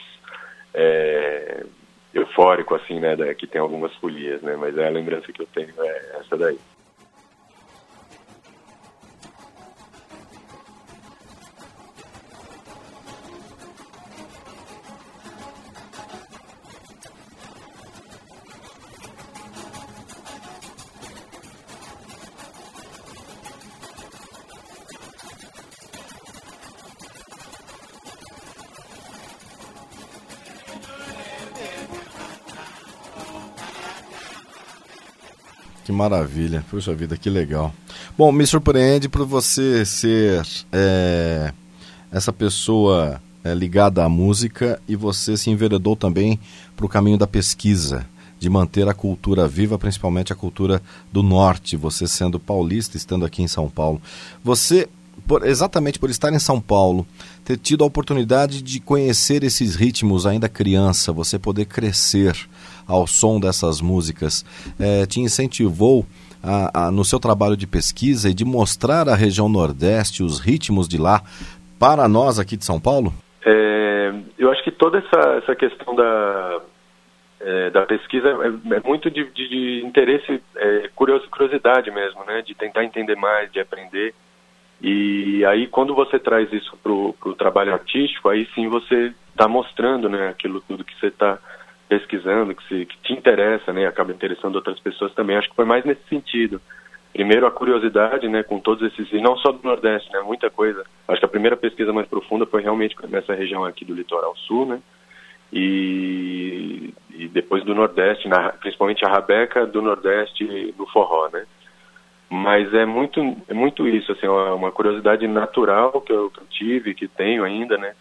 é, 0.74 1.66
eufórico, 2.14 2.76
assim, 2.76 3.00
né, 3.00 3.16
que 3.34 3.48
tem 3.48 3.60
algumas 3.60 3.94
folias, 3.96 4.42
né, 4.42 4.56
mas 4.56 4.78
é 4.78 4.88
a 4.88 4.92
lembrança 4.92 5.32
que 5.32 5.42
eu 5.42 5.48
tenho, 5.48 5.74
é 5.80 6.18
essa 6.20 6.38
daí. 6.38 6.60
Maravilha, 35.96 36.64
puxa 36.70 36.94
vida, 36.94 37.18
que 37.18 37.30
legal. 37.30 37.74
Bom, 38.18 38.32
me 38.32 38.46
surpreende 38.46 39.10
por 39.10 39.26
você 39.26 39.86
ser 39.86 40.46
é, 40.72 41.54
essa 42.12 42.32
pessoa 42.32 43.22
é, 43.44 43.54
ligada 43.54 44.04
à 44.04 44.10
música 44.10 44.80
e 44.88 44.96
você 44.96 45.38
se 45.38 45.50
enveredou 45.50 45.96
também 45.96 46.40
para 46.76 46.86
o 46.86 46.90
caminho 46.90 47.18
da 47.18 47.26
pesquisa, 47.26 48.06
de 48.40 48.50
manter 48.50 48.88
a 48.88 48.94
cultura 48.94 49.48
viva, 49.48 49.78
principalmente 49.80 50.34
a 50.34 50.36
cultura 50.36 50.82
do 51.12 51.24
norte, 51.24 51.78
você 51.78 52.08
sendo 52.08 52.40
paulista, 52.40 52.98
estando 52.98 53.26
aqui 53.26 53.42
em 53.42 53.48
São 53.48 53.70
Paulo. 53.70 54.02
Você, 54.44 54.90
por, 55.26 55.46
exatamente 55.48 55.98
por 55.98 56.10
estar 56.10 56.34
em 56.34 56.40
São 56.40 56.60
Paulo, 56.60 57.08
ter 57.44 57.58
tido 57.58 57.84
a 57.84 57.88
oportunidade 57.88 58.62
de 58.62 58.80
conhecer 58.80 59.44
esses 59.44 59.76
ritmos 59.76 60.26
ainda 60.26 60.50
criança, 60.50 61.14
você 61.14 61.40
poder 61.40 61.66
crescer 61.66 62.36
ao 62.88 63.08
som 63.08 63.40
dessas 63.40 63.82
músicas, 63.82 64.46
é, 64.80 65.06
te 65.06 65.20
incentivou 65.20 66.06
a, 66.44 66.88
a, 66.88 66.92
no 66.92 67.04
seu 67.04 67.20
trabalho 67.20 67.58
de 67.58 67.66
pesquisa 67.66 68.30
e 68.30 68.34
de 68.34 68.46
mostrar 68.46 69.10
a 69.10 69.16
região 69.16 69.50
Nordeste, 69.50 70.24
os 70.24 70.40
ritmos 70.40 70.88
de 70.88 70.98
lá, 70.98 71.22
para 71.80 72.08
nós 72.08 72.40
aqui 72.40 72.56
de 72.56 72.66
São 72.66 72.80
Paulo? 72.80 73.14
É, 73.44 74.14
eu 74.38 74.52
acho 74.52 74.64
que 74.64 74.72
toda 74.72 75.00
essa, 75.00 75.38
essa 75.38 75.56
questão 75.56 75.96
da, 75.96 76.62
é, 77.42 77.70
da 77.70 77.82
pesquisa 77.84 78.28
é, 78.30 78.76
é 78.76 78.80
muito 78.80 79.10
de, 79.10 79.24
de, 79.32 79.50
de 79.50 79.86
interesse, 79.86 80.42
é, 80.56 80.90
curiosidade 80.96 81.92
mesmo, 81.92 82.24
né? 82.26 82.42
De 82.42 82.56
tentar 82.56 82.84
entender 82.84 83.16
mais, 83.16 83.52
de 83.52 83.60
aprender. 83.60 84.14
E 84.82 85.44
aí, 85.46 85.68
quando 85.68 85.96
você 85.96 86.20
traz 86.20 86.52
isso 86.52 86.78
para 86.84 86.92
o 86.92 87.36
trabalho 87.38 87.74
artístico, 87.74 88.30
aí 88.30 88.48
sim 88.54 88.68
você 88.68 89.14
está 89.32 89.48
mostrando, 89.48 90.10
né? 90.10 90.30
Aquilo 90.30 90.62
tudo 90.62 90.84
que 90.84 91.00
você 91.00 91.08
está 91.08 91.40
pesquisando, 91.88 92.56
que, 92.56 92.68
se, 92.68 92.86
que 92.86 92.98
te 93.00 93.14
interessa, 93.14 93.72
né, 93.72 93.86
acaba 93.86 94.12
interessando 94.12 94.56
outras 94.56 94.80
pessoas 94.80 95.14
também. 95.14 95.38
Acho 95.38 95.50
que 95.50 95.56
foi 95.56 95.66
mais 95.66 95.86
nesse 95.86 96.02
sentido. 96.10 96.62
Primeiro 97.14 97.48
a 97.48 97.52
curiosidade, 97.52 98.28
né, 98.28 98.44
com 98.44 98.60
todos 98.60 98.92
esses, 98.92 99.12
e 99.14 99.22
não 99.22 99.38
só 99.38 99.52
do 99.52 99.64
Nordeste, 99.64 100.12
né, 100.12 100.20
muita 100.20 100.50
coisa. 100.50 100.84
Acho 101.08 101.20
que 101.20 101.26
a 101.26 101.30
primeira 101.30 101.56
pesquisa 101.56 101.94
mais 101.94 102.08
profunda 102.08 102.46
foi 102.46 102.62
realmente 102.62 102.96
nessa 103.08 103.34
região 103.34 103.64
aqui 103.64 103.86
do 103.86 103.94
litoral 103.94 104.36
sul, 104.36 104.66
né, 104.66 104.82
e, 105.54 106.94
e 107.12 107.28
depois 107.30 107.64
do 107.64 107.74
Nordeste, 107.74 108.28
na, 108.28 108.50
principalmente 108.50 109.06
a 109.06 109.10
rabeca 109.10 109.66
do 109.66 109.82
Nordeste 109.82 110.74
do 110.78 110.86
forró, 110.88 111.30
né. 111.32 111.46
Mas 112.30 112.74
é 112.74 112.86
muito, 112.86 113.22
é 113.48 113.54
muito 113.54 113.88
isso, 113.88 114.12
assim, 114.12 114.28
uma 114.28 114.72
curiosidade 114.72 115.26
natural 115.28 116.02
que 116.02 116.12
eu, 116.12 116.30
que 116.30 116.40
eu 116.40 116.48
tive, 116.50 116.96
que 116.96 117.08
tenho 117.08 117.46
ainda, 117.46 117.78
né, 117.78 117.94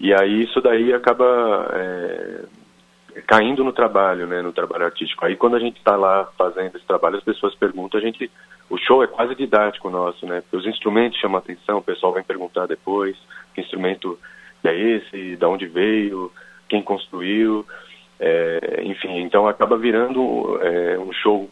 e 0.00 0.14
aí 0.14 0.44
isso 0.44 0.60
daí 0.62 0.94
acaba 0.94 1.68
é, 1.74 2.44
caindo 3.22 3.64
no 3.64 3.72
trabalho, 3.72 4.26
né, 4.26 4.42
no 4.42 4.52
trabalho 4.52 4.84
artístico. 4.84 5.24
Aí 5.24 5.36
quando 5.36 5.56
a 5.56 5.60
gente 5.60 5.78
está 5.78 5.96
lá 5.96 6.28
fazendo 6.36 6.76
esse 6.76 6.86
trabalho, 6.86 7.16
as 7.16 7.24
pessoas 7.24 7.54
perguntam, 7.54 7.98
a 7.98 8.02
gente, 8.02 8.30
o 8.68 8.76
show 8.76 9.02
é 9.02 9.06
quase 9.06 9.34
didático 9.34 9.90
nosso, 9.90 10.26
né, 10.26 10.40
porque 10.42 10.56
os 10.56 10.66
instrumentos 10.66 11.18
chamam 11.18 11.38
atenção, 11.38 11.78
o 11.78 11.82
pessoal 11.82 12.12
vai 12.12 12.22
perguntar 12.22 12.66
depois 12.66 13.16
que 13.54 13.60
instrumento 13.60 14.18
é 14.64 14.74
esse, 14.74 15.36
de 15.36 15.44
onde 15.44 15.66
veio, 15.66 16.32
quem 16.68 16.82
construiu, 16.82 17.64
é, 18.18 18.82
enfim, 18.84 19.18
então 19.20 19.46
acaba 19.46 19.76
virando 19.76 20.58
é, 20.62 20.98
um 20.98 21.12
show 21.12 21.48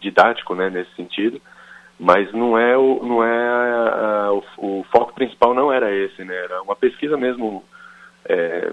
didático, 0.00 0.54
né, 0.54 0.68
nesse 0.68 0.94
sentido, 0.94 1.40
mas 1.98 2.32
não 2.32 2.58
é 2.58 2.76
o 2.76 3.00
não 3.02 3.24
é 3.24 3.48
a, 3.48 4.26
a, 4.26 4.32
o, 4.32 4.44
o, 4.58 4.86
foco 4.92 5.14
principal 5.14 5.54
não 5.54 5.72
era 5.72 5.92
esse, 5.92 6.22
né, 6.24 6.34
era 6.34 6.62
uma 6.62 6.76
pesquisa 6.76 7.16
mesmo 7.16 7.64
é, 8.24 8.72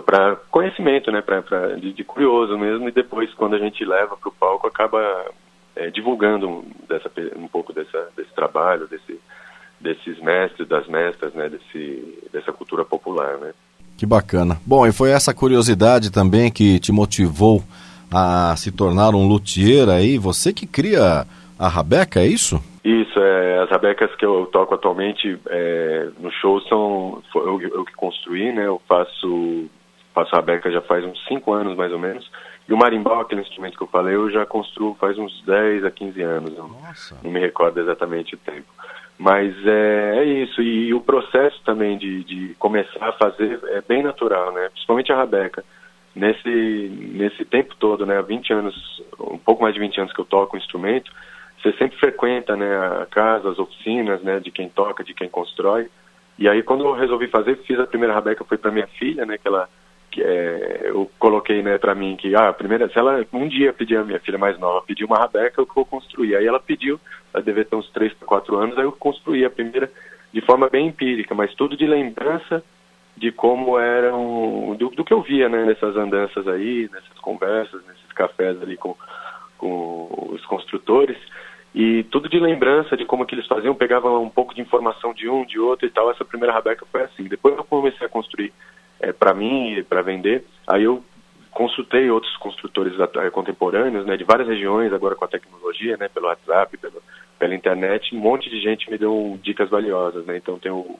para 0.00 0.36
conhecimento, 0.50 1.10
né, 1.10 1.20
pra, 1.20 1.42
pra, 1.42 1.74
de, 1.74 1.92
de, 1.92 2.04
curioso 2.04 2.56
mesmo, 2.56 2.88
e 2.88 2.92
depois 2.92 3.32
quando 3.34 3.54
a 3.54 3.58
gente 3.58 3.84
leva 3.84 4.16
para 4.16 4.28
o 4.28 4.32
palco 4.32 4.66
acaba 4.66 5.00
é, 5.76 5.90
divulgando 5.90 6.64
dessa, 6.88 7.10
um 7.36 7.48
pouco 7.48 7.72
dessa, 7.72 8.08
desse 8.16 8.32
trabalho, 8.34 8.86
desse, 8.86 9.20
desses 9.80 10.18
mestres, 10.20 10.66
das 10.68 10.86
mestras, 10.86 11.34
né, 11.34 11.48
desse, 11.48 12.28
dessa 12.32 12.52
cultura 12.52 12.84
popular, 12.84 13.36
né. 13.38 13.52
Que 13.98 14.06
bacana. 14.06 14.58
Bom, 14.66 14.86
e 14.86 14.92
foi 14.92 15.10
essa 15.10 15.34
curiosidade 15.34 16.10
também 16.10 16.50
que 16.50 16.80
te 16.80 16.90
motivou 16.90 17.62
a 18.10 18.54
se 18.56 18.72
tornar 18.72 19.14
um 19.14 19.26
luthier 19.26 19.88
aí, 19.88 20.18
você 20.18 20.52
que 20.52 20.66
cria 20.66 21.26
a 21.58 21.68
rabeca, 21.68 22.20
é 22.20 22.26
isso? 22.26 22.62
Isso, 22.84 23.18
é, 23.20 23.60
as 23.60 23.70
rabecas 23.70 24.12
que 24.16 24.26
eu 24.26 24.46
toco 24.52 24.74
atualmente 24.74 25.38
é, 25.48 26.08
no 26.18 26.32
show 26.32 26.60
são 26.62 27.22
eu, 27.34 27.60
eu 27.60 27.84
que 27.84 27.94
construí, 27.94 28.52
né? 28.52 28.66
Eu 28.66 28.82
faço 28.88 29.70
faço 30.14 30.34
a 30.36 30.42
beca 30.42 30.70
já 30.70 30.80
faz 30.80 31.04
uns 31.04 31.24
5 31.26 31.52
anos 31.52 31.76
mais 31.76 31.92
ou 31.92 31.98
menos. 31.98 32.30
E 32.68 32.72
o 32.72 32.76
marimbau, 32.76 33.20
aquele 33.20 33.40
instrumento 33.40 33.76
que 33.76 33.82
eu 33.82 33.88
falei, 33.88 34.14
eu 34.14 34.30
já 34.30 34.46
construo 34.46 34.94
faz 34.94 35.18
uns 35.18 35.42
10 35.44 35.84
a 35.84 35.90
15 35.90 36.22
anos. 36.22 36.56
Nossa. 36.56 37.18
Não 37.22 37.30
me 37.30 37.40
recordo 37.40 37.80
exatamente 37.80 38.34
o 38.34 38.38
tempo. 38.38 38.68
Mas 39.18 39.54
é, 39.66 40.18
é 40.18 40.24
isso. 40.24 40.60
E, 40.62 40.88
e, 40.88 40.94
o 40.94 41.00
processo 41.00 41.60
também 41.64 41.98
de, 41.98 42.24
de 42.24 42.54
começar 42.58 43.08
a 43.08 43.12
fazer 43.12 43.60
é 43.68 43.80
bem 43.80 44.02
natural, 44.02 44.52
né? 44.52 44.68
Principalmente 44.70 45.12
a 45.12 45.16
rabeca. 45.16 45.64
Nesse, 46.14 46.48
nesse 47.14 47.44
tempo 47.44 47.74
todo, 47.78 48.04
né? 48.04 48.18
Há 48.18 48.22
20 48.22 48.52
anos, 48.52 49.02
um 49.18 49.38
pouco 49.38 49.62
mais 49.62 49.74
de 49.74 49.80
20 49.80 50.00
anos 50.00 50.12
que 50.12 50.20
eu 50.20 50.24
toco 50.24 50.56
o 50.56 50.58
instrumento, 50.58 51.12
você 51.62 51.72
sempre 51.74 51.96
frequenta 51.98 52.56
né, 52.56 52.76
a 53.00 53.06
casa, 53.06 53.50
as 53.50 53.58
oficinas, 53.58 54.22
né? 54.22 54.40
De 54.40 54.50
quem 54.50 54.68
toca, 54.68 55.04
de 55.04 55.14
quem 55.14 55.28
constrói. 55.28 55.88
E 56.38 56.48
aí, 56.48 56.62
quando 56.62 56.84
eu 56.84 56.92
resolvi 56.92 57.28
fazer, 57.28 57.56
fiz 57.58 57.78
a 57.78 57.86
primeira 57.86 58.14
rabeca, 58.14 58.44
foi 58.44 58.58
para 58.58 58.70
minha 58.70 58.86
filha, 58.86 59.24
né? 59.24 59.38
Que 59.38 59.46
ela 59.46 59.68
é, 60.20 60.82
eu 60.84 61.08
coloquei 61.18 61.62
né, 61.62 61.78
para 61.78 61.94
mim 61.94 62.16
que 62.16 62.34
ah, 62.34 62.52
primeira, 62.52 62.88
se 62.88 62.98
ela 62.98 63.24
um 63.32 63.46
dia 63.46 63.72
pedir 63.72 63.96
a 63.96 64.04
minha 64.04 64.18
filha 64.18 64.36
mais 64.36 64.58
nova, 64.58 64.84
pedir 64.84 65.04
uma 65.04 65.16
rabeca, 65.16 65.60
eu 65.60 65.68
vou 65.72 65.84
construir. 65.84 66.34
Aí 66.34 66.46
ela 66.46 66.58
pediu, 66.58 67.00
ela 67.32 67.42
deve 67.42 67.64
ter 67.64 67.76
uns 67.76 67.88
3 67.90 68.12
para 68.14 68.26
4 68.26 68.56
anos, 68.58 68.78
aí 68.78 68.84
eu 68.84 68.92
construí 68.92 69.44
a 69.44 69.50
primeira 69.50 69.90
de 70.32 70.40
forma 70.40 70.68
bem 70.68 70.88
empírica, 70.88 71.34
mas 71.34 71.54
tudo 71.54 71.76
de 71.76 71.86
lembrança 71.86 72.62
de 73.16 73.30
como 73.30 73.78
eram, 73.78 74.74
do, 74.78 74.88
do 74.90 75.04
que 75.04 75.12
eu 75.12 75.22
via 75.22 75.48
né, 75.48 75.64
nessas 75.64 75.96
andanças 75.96 76.48
aí, 76.48 76.88
nessas 76.92 77.18
conversas, 77.20 77.84
nesses 77.86 78.12
cafés 78.12 78.60
ali 78.60 78.76
com, 78.76 78.96
com 79.58 80.28
os 80.32 80.44
construtores, 80.46 81.18
e 81.74 82.02
tudo 82.04 82.28
de 82.28 82.38
lembrança 82.38 82.96
de 82.96 83.04
como 83.04 83.24
que 83.24 83.34
eles 83.34 83.46
faziam, 83.46 83.74
pegavam 83.74 84.22
um 84.22 84.28
pouco 84.28 84.54
de 84.54 84.60
informação 84.60 85.14
de 85.14 85.28
um, 85.28 85.44
de 85.44 85.58
outro 85.58 85.86
e 85.86 85.90
tal. 85.90 86.10
Essa 86.10 86.24
primeira 86.24 86.52
rabeca 86.52 86.84
foi 86.92 87.02
assim. 87.02 87.24
Depois 87.24 87.56
eu 87.56 87.64
comecei 87.64 88.06
a 88.06 88.10
construir 88.10 88.52
é, 89.02 89.12
para 89.12 89.34
mim 89.34 89.74
e 89.74 89.82
para 89.82 90.00
vender. 90.00 90.44
Aí 90.66 90.84
eu 90.84 91.02
consultei 91.50 92.08
outros 92.10 92.34
construtores 92.38 92.94
contemporâneos, 93.32 94.06
né, 94.06 94.16
de 94.16 94.24
várias 94.24 94.48
regiões, 94.48 94.92
agora 94.92 95.14
com 95.14 95.24
a 95.24 95.28
tecnologia, 95.28 95.98
né, 95.98 96.08
pelo 96.08 96.28
WhatsApp, 96.28 96.78
pelo, 96.78 97.02
pela 97.38 97.54
internet, 97.54 98.14
um 98.14 98.20
monte 98.20 98.48
de 98.48 98.58
gente 98.60 98.90
me 98.90 98.96
deu 98.96 99.38
dicas 99.42 99.68
valiosas, 99.68 100.24
né, 100.24 100.38
então 100.38 100.58
tem 100.58 100.72
o, 100.72 100.98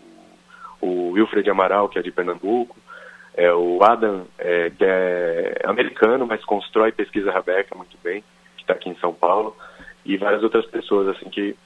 o 0.81 1.13
Wilfred 1.13 1.49
Amaral, 1.49 1.89
que 1.89 1.99
é 1.99 2.03
de 2.03 2.11
Pernambuco, 2.11 2.77
é 3.35 3.51
o 3.51 3.83
Adam, 3.83 4.27
é, 4.39 4.69
que 4.69 4.85
é 4.85 5.63
americano, 5.65 6.27
mas 6.27 6.45
constrói 6.45 6.93
pesquisa 6.93 7.33
Rabeca 7.33 7.75
muito 7.75 7.97
bem, 8.05 8.23
que 8.57 8.63
está 8.63 8.75
aqui 8.75 8.91
em 8.91 8.97
São 8.97 9.15
Paulo, 9.15 9.57
e 10.05 10.19
várias 10.19 10.43
outras 10.43 10.67
pessoas, 10.67 11.17
assim, 11.17 11.31
que 11.31 11.57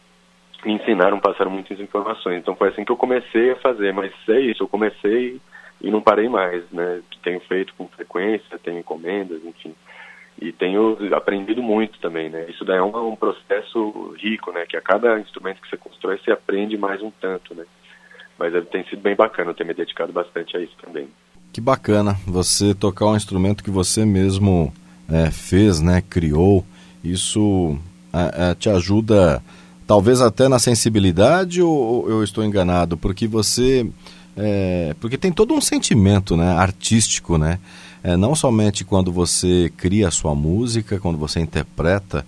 me 0.64 0.74
ensinaram, 0.74 1.18
passaram 1.18 1.50
muitas 1.50 1.80
informações, 1.80 2.38
então 2.38 2.54
foi 2.54 2.68
assim 2.68 2.84
que 2.84 2.92
eu 2.92 2.96
comecei 2.96 3.50
a 3.50 3.56
fazer, 3.56 3.92
mas 3.92 4.12
é 4.28 4.40
isso, 4.40 4.62
eu 4.62 4.68
comecei 4.68 5.40
e 5.80 5.90
não 5.90 6.00
parei 6.00 6.28
mais, 6.28 6.64
né? 6.70 7.00
Tenho 7.22 7.40
feito 7.40 7.74
com 7.76 7.86
frequência, 7.88 8.58
tenho 8.58 8.78
encomendas, 8.78 9.44
enfim. 9.44 9.74
E 10.40 10.52
tenho 10.52 10.96
aprendido 11.14 11.62
muito 11.62 11.98
também, 12.00 12.28
né? 12.28 12.46
Isso 12.48 12.64
daí 12.64 12.78
é 12.78 12.82
um, 12.82 13.12
um 13.12 13.16
processo 13.16 14.14
rico, 14.18 14.52
né? 14.52 14.64
Que 14.66 14.76
a 14.76 14.82
cada 14.82 15.18
instrumento 15.18 15.60
que 15.60 15.68
você 15.68 15.76
constrói, 15.76 16.18
você 16.18 16.30
aprende 16.30 16.76
mais 16.76 17.02
um 17.02 17.10
tanto, 17.20 17.54
né? 17.54 17.64
Mas 18.38 18.52
tem 18.68 18.84
sido 18.84 19.00
bem 19.00 19.16
bacana, 19.16 19.54
eu 19.58 19.66
me 19.66 19.74
dedicado 19.74 20.12
bastante 20.12 20.56
a 20.56 20.60
isso 20.60 20.74
também. 20.82 21.08
Que 21.52 21.60
bacana 21.60 22.14
você 22.26 22.74
tocar 22.74 23.06
um 23.06 23.16
instrumento 23.16 23.64
que 23.64 23.70
você 23.70 24.04
mesmo 24.04 24.72
é, 25.10 25.30
fez, 25.30 25.80
né? 25.80 26.02
Criou. 26.02 26.64
Isso 27.02 27.78
é, 28.12 28.50
é, 28.50 28.54
te 28.54 28.68
ajuda, 28.68 29.42
talvez 29.86 30.20
até 30.20 30.48
na 30.48 30.58
sensibilidade 30.58 31.62
ou 31.62 32.08
eu 32.08 32.22
estou 32.22 32.44
enganado? 32.44 32.96
Porque 32.96 33.26
você, 33.26 33.86
é, 34.36 34.94
porque 35.00 35.16
tem 35.16 35.32
todo 35.32 35.54
um 35.54 35.60
sentimento, 35.60 36.36
né? 36.36 36.56
Artístico, 36.56 37.38
né? 37.38 37.58
É, 38.04 38.16
não 38.16 38.34
somente 38.34 38.84
quando 38.84 39.10
você 39.10 39.72
cria 39.76 40.08
a 40.08 40.10
sua 40.10 40.34
música, 40.34 41.00
quando 41.00 41.16
você 41.16 41.40
interpreta, 41.40 42.24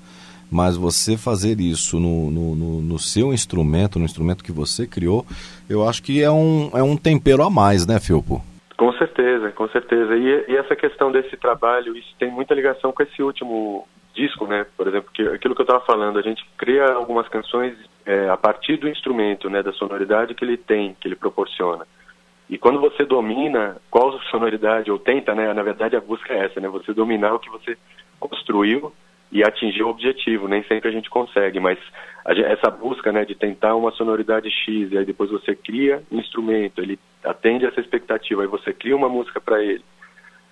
mas 0.51 0.77
você 0.77 1.17
fazer 1.17 1.61
isso 1.61 2.01
no, 2.01 2.31
no, 2.31 2.55
no, 2.57 2.81
no, 2.81 2.99
seu 2.99 3.33
instrumento, 3.35 3.99
no 3.99 4.05
instrumento 4.05 4.43
que 4.43 4.51
você 4.51 4.87
criou, 4.87 5.27
eu 5.69 5.87
acho 5.87 6.03
que 6.03 6.23
é 6.23 6.31
um, 6.31 6.71
é 6.73 6.83
um 6.83 6.97
tempero 6.97 7.43
a 7.43 7.51
mais, 7.51 7.87
né, 7.87 8.01
Filpo? 8.01 8.43
Com 8.77 8.93
certeza, 8.95 9.51
com 9.51 9.69
certeza. 9.69 10.17
E, 10.17 10.53
e 10.53 10.57
essa 10.57 10.75
questão 10.75 11.13
desse 11.13 11.37
trabalho, 11.37 11.97
isso 11.97 12.15
tem 12.19 12.31
muita 12.31 12.55
ligação 12.55 12.91
com 12.91 13.03
esse 13.03 13.23
último 13.23 13.87
disco, 14.15 14.47
né? 14.47 14.65
Por 14.77 14.89
exemplo, 14.89 15.11
que, 15.13 15.23
aquilo 15.23 15.55
que 15.55 15.61
eu 15.61 15.65
estava 15.65 15.85
falando, 15.85 16.19
a 16.19 16.23
gente 16.23 16.45
cria 16.57 16.87
algumas 16.93 17.29
canções 17.29 17.77
é, 18.07 18.29
a 18.31 18.37
partir 18.37 18.79
do 18.79 18.89
instrumento, 18.89 19.51
né, 19.51 19.63
da 19.63 19.73
sonoridade 19.73 20.35
que 20.35 20.45
ele 20.45 20.57
tem, 20.57 20.97
que 20.99 21.07
ele 21.07 21.15
proporciona. 21.15 21.87
E 22.49 22.57
quando 22.57 22.81
você 22.81 23.05
domina 23.05 23.77
qual 23.91 24.19
sonoridade, 24.31 24.91
ou 24.91 24.99
tenta, 24.99 25.35
né, 25.35 25.53
na 25.53 25.63
verdade 25.63 25.97
a 25.97 26.01
busca 26.01 26.33
é 26.33 26.47
essa, 26.47 26.61
né, 26.61 26.69
você 26.69 26.95
dominar 26.95 27.35
o 27.35 27.39
que 27.39 27.51
você 27.51 27.77
construiu 28.19 28.93
e 29.31 29.45
atingir 29.45 29.83
o 29.83 29.89
objetivo. 29.89 30.49
Nem 30.49 30.63
sempre 30.65 30.89
a 30.89 30.93
gente 30.93 31.11
consegue, 31.11 31.61
mas 31.61 31.79
a, 32.25 32.33
essa 32.33 32.71
busca 32.71 33.13
né, 33.13 33.25
de 33.27 33.35
tentar 33.35 33.77
uma 33.77 33.91
sonoridade 33.93 34.51
X 34.51 34.91
e 34.91 34.97
aí 34.97 35.05
depois 35.05 35.31
você 35.31 35.55
cria 35.55 36.03
um 36.11 36.19
instrumento, 36.19 36.81
ele 36.81 36.99
atende 37.23 37.67
essa 37.67 37.81
expectativa, 37.81 38.43
aí 38.43 38.49
você 38.49 38.73
cria 38.73 38.97
uma 38.97 39.09
música 39.09 39.41
para 39.41 39.63
ele. 39.63 39.85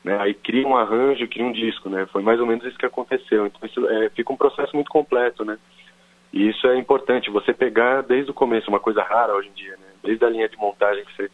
Né, 0.05 0.17
aí 0.21 0.35
cria 0.35 0.67
um 0.69 0.77
arranjo, 0.77 1.27
cria 1.27 1.45
um 1.45 1.51
disco, 1.51 1.89
né? 1.89 2.07
Foi 2.13 2.23
mais 2.23 2.39
ou 2.39 2.47
menos 2.47 2.65
isso 2.65 2.79
que 2.79 2.87
aconteceu. 2.87 3.47
Então 3.47 3.61
isso 3.65 3.89
é, 3.89 4.09
fica 4.11 4.33
um 4.33 4.37
processo 4.37 4.77
muito 4.77 4.89
completo, 4.89 5.45
né? 5.45 5.59
E 6.33 6.49
isso 6.49 6.65
é 6.69 6.77
importante, 6.77 7.31
você 7.31 7.53
pegar 7.53 8.03
desde 8.03 8.31
o 8.31 8.35
começo, 8.35 8.69
uma 8.69 8.79
coisa 8.79 9.03
rara 9.03 9.35
hoje 9.35 9.49
em 9.49 9.53
dia, 9.53 9.73
né? 9.73 9.87
Desde 10.05 10.25
a 10.25 10.29
linha 10.29 10.49
de 10.49 10.57
montagem 10.59 11.05
que 11.05 11.17
você 11.17 11.31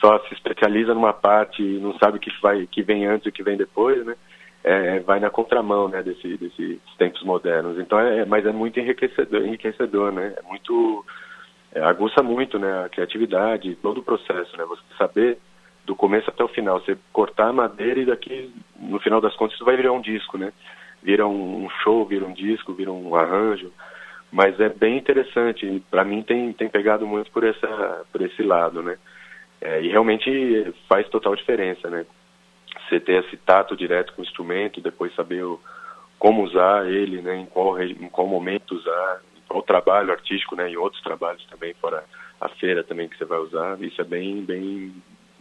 só 0.00 0.18
se 0.20 0.34
especializa 0.34 0.94
numa 0.94 1.12
parte 1.12 1.62
e 1.62 1.78
não 1.78 1.96
sabe 1.98 2.18
o 2.18 2.20
que 2.20 2.30
vai, 2.40 2.66
que 2.66 2.82
vem 2.82 3.06
antes 3.06 3.26
e 3.26 3.28
o 3.28 3.32
que 3.32 3.42
vem 3.42 3.56
depois, 3.56 4.04
né? 4.04 4.14
é, 4.64 4.98
vai 5.00 5.20
na 5.20 5.28
contramão 5.28 5.88
né, 5.88 6.02
desse, 6.02 6.38
desses 6.38 6.80
tempos 6.96 7.22
modernos. 7.22 7.78
Então, 7.78 8.00
é, 8.00 8.24
mas 8.24 8.46
é 8.46 8.52
muito 8.52 8.80
enriquecedor, 8.80 9.42
enriquecedor 9.42 10.10
né? 10.10 10.34
É 10.38 10.42
muito 10.48 11.04
é, 11.74 11.82
aguça 11.82 12.22
muito, 12.22 12.58
né, 12.58 12.84
a 12.84 12.88
criatividade, 12.88 13.76
todo 13.76 13.98
o 13.98 14.02
processo, 14.02 14.56
né? 14.56 14.64
Você 14.64 14.82
saber 14.96 15.38
do 15.84 15.94
começo 15.94 16.30
até 16.30 16.42
o 16.42 16.48
final, 16.48 16.80
você 16.80 16.96
cortar 17.12 17.48
a 17.48 17.52
madeira 17.52 18.00
e 18.00 18.06
daqui 18.06 18.50
no 18.80 18.98
final 19.00 19.20
das 19.20 19.36
contas 19.36 19.54
isso 19.54 19.66
vai 19.66 19.76
virar 19.76 19.92
um 19.92 20.00
disco, 20.00 20.38
né? 20.38 20.50
Vira 21.02 21.26
um, 21.26 21.66
um 21.66 21.70
show, 21.82 22.06
vira 22.06 22.24
um 22.24 22.32
disco, 22.32 22.72
vira 22.72 22.90
um 22.90 23.14
arranjo. 23.14 23.70
Mas 24.32 24.58
é 24.58 24.70
bem 24.70 24.96
interessante. 24.96 25.82
Para 25.90 26.04
mim 26.04 26.22
tem 26.22 26.54
tem 26.54 26.70
pegado 26.70 27.06
muito 27.06 27.30
por 27.30 27.44
essa 27.44 28.06
por 28.10 28.22
esse 28.22 28.42
lado, 28.42 28.82
né? 28.82 28.96
É, 29.64 29.82
e 29.82 29.88
realmente 29.88 30.72
faz 30.88 31.08
total 31.08 31.34
diferença, 31.34 31.90
né? 31.90 32.06
você 32.88 33.00
ter 33.00 33.24
esse 33.24 33.36
tato 33.36 33.76
direto 33.76 34.12
com 34.14 34.22
o 34.22 34.24
instrumento, 34.24 34.80
depois 34.80 35.14
saber 35.14 35.44
o, 35.44 35.60
como 36.18 36.44
usar 36.44 36.86
ele, 36.86 37.20
né, 37.22 37.36
em 37.40 37.46
qual, 37.46 37.80
em 37.82 38.08
qual 38.08 38.26
momento 38.26 38.74
usar, 38.74 39.20
em 39.36 39.42
qual 39.48 39.62
trabalho 39.62 40.12
artístico, 40.12 40.56
né, 40.56 40.70
e 40.70 40.76
outros 40.76 41.02
trabalhos 41.02 41.44
também, 41.46 41.74
fora 41.74 42.04
a 42.40 42.48
feira 42.48 42.84
também 42.84 43.08
que 43.08 43.16
você 43.16 43.24
vai 43.24 43.38
usar, 43.38 43.80
isso 43.80 44.00
é 44.00 44.04
bem, 44.04 44.44
bem 44.44 44.92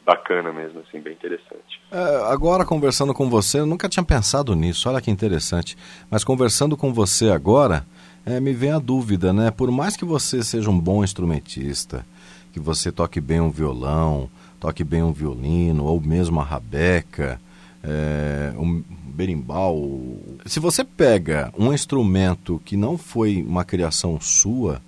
bacana 0.05 0.51
mesmo, 0.51 0.81
assim, 0.81 0.99
bem 0.99 1.13
interessante. 1.13 1.81
É, 1.91 2.31
agora, 2.31 2.65
conversando 2.65 3.13
com 3.13 3.29
você, 3.29 3.59
eu 3.59 3.65
nunca 3.65 3.89
tinha 3.89 4.03
pensado 4.03 4.55
nisso, 4.55 4.89
olha 4.89 5.01
que 5.01 5.11
interessante, 5.11 5.77
mas 6.09 6.23
conversando 6.23 6.77
com 6.77 6.93
você 6.93 7.29
agora, 7.29 7.85
é, 8.25 8.39
me 8.39 8.53
vem 8.53 8.71
a 8.71 8.79
dúvida, 8.79 9.33
né, 9.33 9.51
por 9.51 9.71
mais 9.71 9.97
que 9.97 10.05
você 10.05 10.43
seja 10.43 10.69
um 10.69 10.79
bom 10.79 11.03
instrumentista, 11.03 12.05
que 12.53 12.59
você 12.59 12.91
toque 12.91 13.19
bem 13.19 13.41
um 13.41 13.49
violão, 13.49 14.29
toque 14.59 14.83
bem 14.83 15.01
um 15.01 15.11
violino, 15.11 15.85
ou 15.85 15.99
mesmo 15.99 16.39
a 16.39 16.43
rabeca, 16.43 17.41
é, 17.83 18.53
um 18.55 18.83
berimbau. 19.05 20.17
Se 20.45 20.59
você 20.59 20.83
pega 20.83 21.51
um 21.57 21.73
instrumento 21.73 22.61
que 22.63 22.77
não 22.77 22.95
foi 22.95 23.41
uma 23.41 23.65
criação 23.65 24.21
sua, 24.21 24.79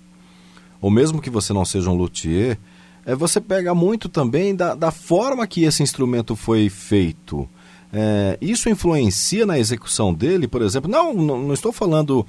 ou 0.80 0.90
mesmo 0.90 1.20
que 1.20 1.28
você 1.28 1.52
não 1.52 1.64
seja 1.64 1.90
um 1.90 1.96
luthier, 1.96 2.56
é, 3.04 3.16
você 3.16 3.40
pega 3.40 3.74
muito 3.74 4.08
também 4.08 4.54
da, 4.54 4.74
da 4.74 4.92
forma 4.92 5.46
que 5.46 5.64
esse 5.64 5.82
instrumento 5.82 6.36
foi 6.36 6.68
feito. 6.68 7.48
É, 7.92 8.38
isso 8.40 8.68
influencia 8.68 9.44
na 9.44 9.58
execução 9.58 10.14
dele, 10.14 10.46
por 10.46 10.62
exemplo? 10.62 10.90
Não, 10.90 11.12
não, 11.12 11.38
não 11.38 11.54
estou 11.54 11.72
falando 11.72 12.24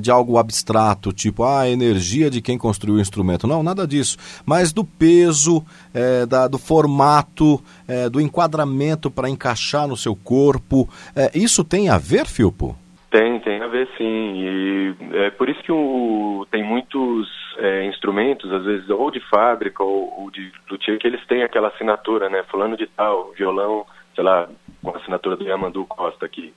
de 0.00 0.10
algo 0.10 0.38
abstrato, 0.38 1.12
tipo 1.12 1.42
ah, 1.42 1.62
a 1.62 1.68
energia 1.68 2.30
de 2.30 2.40
quem 2.42 2.58
construiu 2.58 2.96
o 2.96 3.00
instrumento. 3.00 3.46
Não, 3.46 3.62
nada 3.62 3.86
disso. 3.86 4.16
Mas 4.44 4.72
do 4.72 4.84
peso, 4.84 5.64
é, 5.94 6.26
da, 6.26 6.46
do 6.46 6.58
formato, 6.58 7.60
é, 7.88 8.08
do 8.08 8.20
enquadramento 8.20 9.10
para 9.10 9.28
encaixar 9.30 9.88
no 9.88 9.96
seu 9.96 10.14
corpo. 10.14 10.88
É, 11.14 11.30
isso 11.34 11.64
tem 11.64 11.88
a 11.88 11.98
ver, 11.98 12.26
Filpo? 12.26 12.76
Tem, 13.10 13.40
tem 13.40 13.62
a 13.62 13.66
ver 13.66 13.88
sim. 13.96 14.04
E 14.04 14.94
é 15.14 15.30
por 15.30 15.48
isso 15.48 15.62
que 15.62 15.72
o, 15.72 16.46
tem 16.50 16.62
muitos 16.62 17.28
é, 17.58 17.86
instrumentos, 17.86 18.52
às 18.52 18.64
vezes, 18.64 18.90
ou 18.90 19.10
de 19.10 19.20
fábrica 19.30 19.82
ou, 19.82 20.12
ou 20.20 20.30
de 20.30 20.52
luthier, 20.70 20.98
que 20.98 21.06
eles 21.06 21.24
têm 21.26 21.42
aquela 21.42 21.68
assinatura, 21.68 22.28
né? 22.28 22.42
Fulano 22.50 22.76
de 22.76 22.86
tal, 22.88 23.32
violão, 23.32 23.86
sei 24.14 24.24
lá, 24.24 24.48
com 24.82 24.90
a 24.90 24.96
assinatura 24.98 25.36
do 25.36 25.44
Yamandu 25.44 25.84
Costa 25.86 26.26
aqui. 26.26 26.52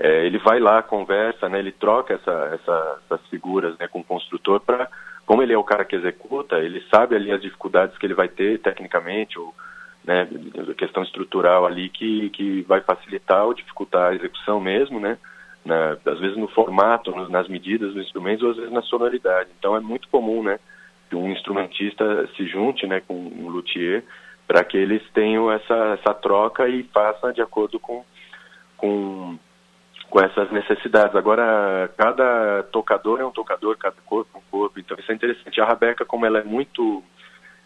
É, 0.00 0.24
ele 0.24 0.38
vai 0.38 0.60
lá, 0.60 0.80
conversa, 0.80 1.48
né, 1.48 1.58
ele 1.58 1.72
troca 1.72 2.14
essa, 2.14 2.30
essa, 2.54 2.98
essas 3.04 3.26
figuras 3.26 3.76
né, 3.78 3.88
com 3.88 3.98
o 3.98 4.04
construtor 4.04 4.60
para, 4.60 4.88
como 5.26 5.42
ele 5.42 5.52
é 5.52 5.58
o 5.58 5.64
cara 5.64 5.84
que 5.84 5.96
executa, 5.96 6.60
ele 6.60 6.80
sabe 6.88 7.16
ali 7.16 7.32
as 7.32 7.42
dificuldades 7.42 7.98
que 7.98 8.06
ele 8.06 8.14
vai 8.14 8.28
ter 8.28 8.60
tecnicamente 8.60 9.36
ou 9.36 9.52
né, 10.04 10.28
questão 10.76 11.02
estrutural 11.02 11.66
ali 11.66 11.88
que, 11.88 12.30
que 12.30 12.62
vai 12.62 12.80
facilitar 12.80 13.44
ou 13.44 13.52
dificultar 13.52 14.12
a 14.12 14.14
execução 14.14 14.60
mesmo, 14.60 15.00
né, 15.00 15.18
na, 15.64 15.96
às 16.06 16.20
vezes 16.20 16.36
no 16.36 16.46
formato, 16.46 17.10
nas 17.28 17.48
medidas 17.48 17.92
dos 17.92 18.04
instrumentos 18.04 18.44
ou 18.44 18.50
às 18.52 18.56
vezes 18.56 18.72
na 18.72 18.82
sonoridade. 18.82 19.50
Então 19.58 19.76
é 19.76 19.80
muito 19.80 20.08
comum, 20.08 20.44
né, 20.44 20.60
que 21.10 21.16
um 21.16 21.32
instrumentista 21.32 22.28
se 22.36 22.46
junte, 22.46 22.86
né, 22.86 23.00
com 23.00 23.14
um 23.14 23.48
luthier 23.48 24.04
para 24.46 24.62
que 24.62 24.76
eles 24.76 25.02
tenham 25.12 25.50
essa, 25.50 25.98
essa 26.00 26.14
troca 26.14 26.68
e 26.68 26.84
façam 26.84 27.32
de 27.32 27.42
acordo 27.42 27.80
com, 27.80 28.04
com 28.76 29.36
com 30.10 30.20
essas 30.20 30.50
necessidades. 30.50 31.14
Agora, 31.14 31.90
cada 31.96 32.62
tocador 32.64 33.20
é 33.20 33.24
um 33.24 33.30
tocador, 33.30 33.76
cada 33.76 33.96
corpo 34.06 34.30
é 34.34 34.38
um 34.38 34.50
corpo, 34.50 34.80
então 34.80 34.96
isso 34.98 35.10
é 35.10 35.14
interessante. 35.14 35.60
A 35.60 35.66
Rabeca, 35.66 36.04
como 36.04 36.24
ela 36.24 36.38
é 36.38 36.44
muito, 36.44 37.02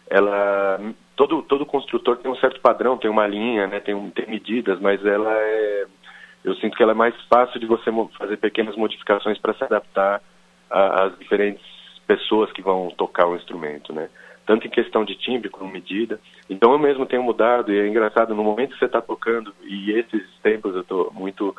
ela, 0.09 0.79
todo 1.15 1.41
todo 1.43 1.65
construtor 1.65 2.17
tem 2.17 2.31
um 2.31 2.35
certo 2.35 2.59
padrão, 2.59 2.97
tem 2.97 3.09
uma 3.09 3.27
linha, 3.27 3.67
né, 3.67 3.79
tem, 3.79 4.09
tem 4.11 4.27
medidas, 4.27 4.79
mas 4.79 5.03
ela 5.05 5.33
é, 5.33 5.85
eu 6.43 6.55
sinto 6.55 6.75
que 6.75 6.83
ela 6.83 6.91
é 6.91 6.95
mais 6.95 7.15
fácil 7.29 7.59
de 7.59 7.65
você 7.65 7.89
fazer 8.17 8.37
pequenas 8.37 8.75
modificações 8.75 9.37
para 9.37 9.53
se 9.53 9.63
adaptar 9.63 10.21
às 10.69 11.17
diferentes 11.17 11.63
pessoas 12.05 12.51
que 12.51 12.61
vão 12.61 12.89
tocar 12.97 13.27
o 13.27 13.35
instrumento, 13.35 13.93
né? 13.93 14.09
Tanto 14.45 14.67
em 14.67 14.69
questão 14.69 15.05
de 15.05 15.15
timbre 15.15 15.49
como 15.49 15.71
medida. 15.71 16.19
Então 16.49 16.73
eu 16.73 16.79
mesmo 16.79 17.05
tenho 17.05 17.23
mudado 17.23 17.71
e 17.71 17.79
é 17.79 17.87
engraçado 17.87 18.35
no 18.35 18.43
momento 18.43 18.73
que 18.73 18.79
você 18.79 18.85
está 18.85 19.01
tocando 19.01 19.53
e 19.63 19.91
esses 19.91 20.21
tempos 20.41 20.75
eu 20.75 20.81
estou 20.81 21.09
muito 21.13 21.55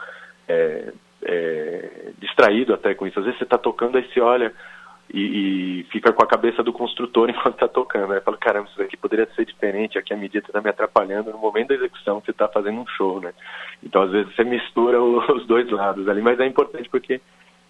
é, 0.49 0.93
é, 1.25 2.11
distraído 2.19 2.75
até 2.75 2.95
com 2.95 3.07
isso. 3.07 3.19
Às 3.19 3.25
vezes 3.25 3.39
você 3.39 3.45
está 3.45 3.59
tocando, 3.59 3.97
aí 3.97 4.05
você 4.05 4.21
olha 4.21 4.53
e, 5.13 5.81
e, 5.81 5.85
fica 5.85 6.13
com 6.13 6.23
a 6.23 6.27
cabeça 6.27 6.63
do 6.63 6.73
construtor 6.73 7.29
enquanto 7.31 7.55
está 7.55 7.69
tocando. 7.69 8.13
Aí 8.13 8.21
fala, 8.21 8.37
caramba, 8.37 8.69
isso 8.71 8.83
aqui 8.83 8.97
poderia 8.97 9.27
ser 9.35 9.45
diferente, 9.45 9.99
aqui 9.99 10.13
a 10.13 10.17
medida 10.17 10.47
está 10.47 10.61
me 10.61 10.71
atrapalhando 10.71 11.31
no 11.31 11.39
momento 11.39 11.69
da 11.69 11.75
execução, 11.75 12.21
você 12.21 12.31
está 12.31 12.49
fazendo 12.49 12.81
um 12.81 12.87
show, 12.87 13.21
né? 13.21 13.33
Então, 13.83 14.03
às 14.03 14.11
vezes, 14.11 14.35
você 14.35 14.45
mistura 14.45 15.01
os 15.03 15.47
dois 15.47 15.71
lados 15.71 16.09
ali, 16.09 16.21
mas 16.21 16.39
é 16.41 16.47
importante 16.47 16.89
porque 16.89 17.21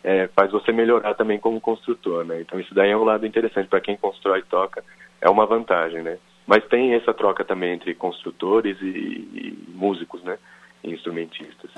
é, 0.02 0.28
faz 0.28 0.50
você 0.50 0.72
melhorar 0.72 1.14
também 1.14 1.38
como 1.38 1.60
construtor, 1.60 2.24
né? 2.24 2.40
Então, 2.40 2.58
isso 2.60 2.74
daí 2.74 2.90
é 2.90 2.96
um 2.96 3.04
lado 3.04 3.26
interessante 3.26 3.68
para 3.68 3.80
quem 3.80 3.96
constrói 3.96 4.40
e 4.40 4.42
toca, 4.42 4.84
é 5.20 5.28
uma 5.28 5.46
vantagem, 5.46 6.02
né? 6.02 6.18
Mas 6.46 6.64
tem 6.66 6.92
essa 6.92 7.14
troca 7.14 7.42
também 7.42 7.72
entre 7.72 7.94
construtores 7.94 8.76
e, 8.82 8.86
e 8.86 9.64
músicos, 9.68 10.22
né? 10.22 10.38
E 10.82 10.92
instrumentistas. 10.92 11.70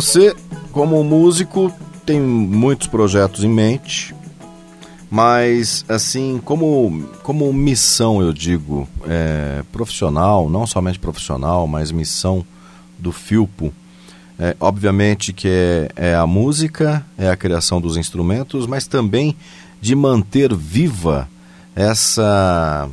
Você, 0.00 0.32
como 0.70 1.02
músico, 1.02 1.72
tem 2.06 2.20
muitos 2.20 2.86
projetos 2.86 3.42
em 3.42 3.48
mente, 3.48 4.14
mas 5.10 5.84
assim, 5.88 6.40
como, 6.44 7.04
como 7.24 7.52
missão, 7.52 8.22
eu 8.22 8.32
digo, 8.32 8.88
é, 9.08 9.64
profissional, 9.72 10.48
não 10.48 10.68
somente 10.68 11.00
profissional, 11.00 11.66
mas 11.66 11.90
missão 11.90 12.46
do 12.96 13.10
Filpo, 13.10 13.74
é, 14.38 14.54
obviamente 14.60 15.32
que 15.32 15.48
é, 15.48 15.90
é 15.96 16.14
a 16.14 16.28
música, 16.28 17.04
é 17.18 17.28
a 17.28 17.36
criação 17.36 17.80
dos 17.80 17.96
instrumentos, 17.96 18.68
mas 18.68 18.86
também 18.86 19.34
de 19.80 19.96
manter 19.96 20.54
viva 20.54 21.28
essa, 21.74 22.88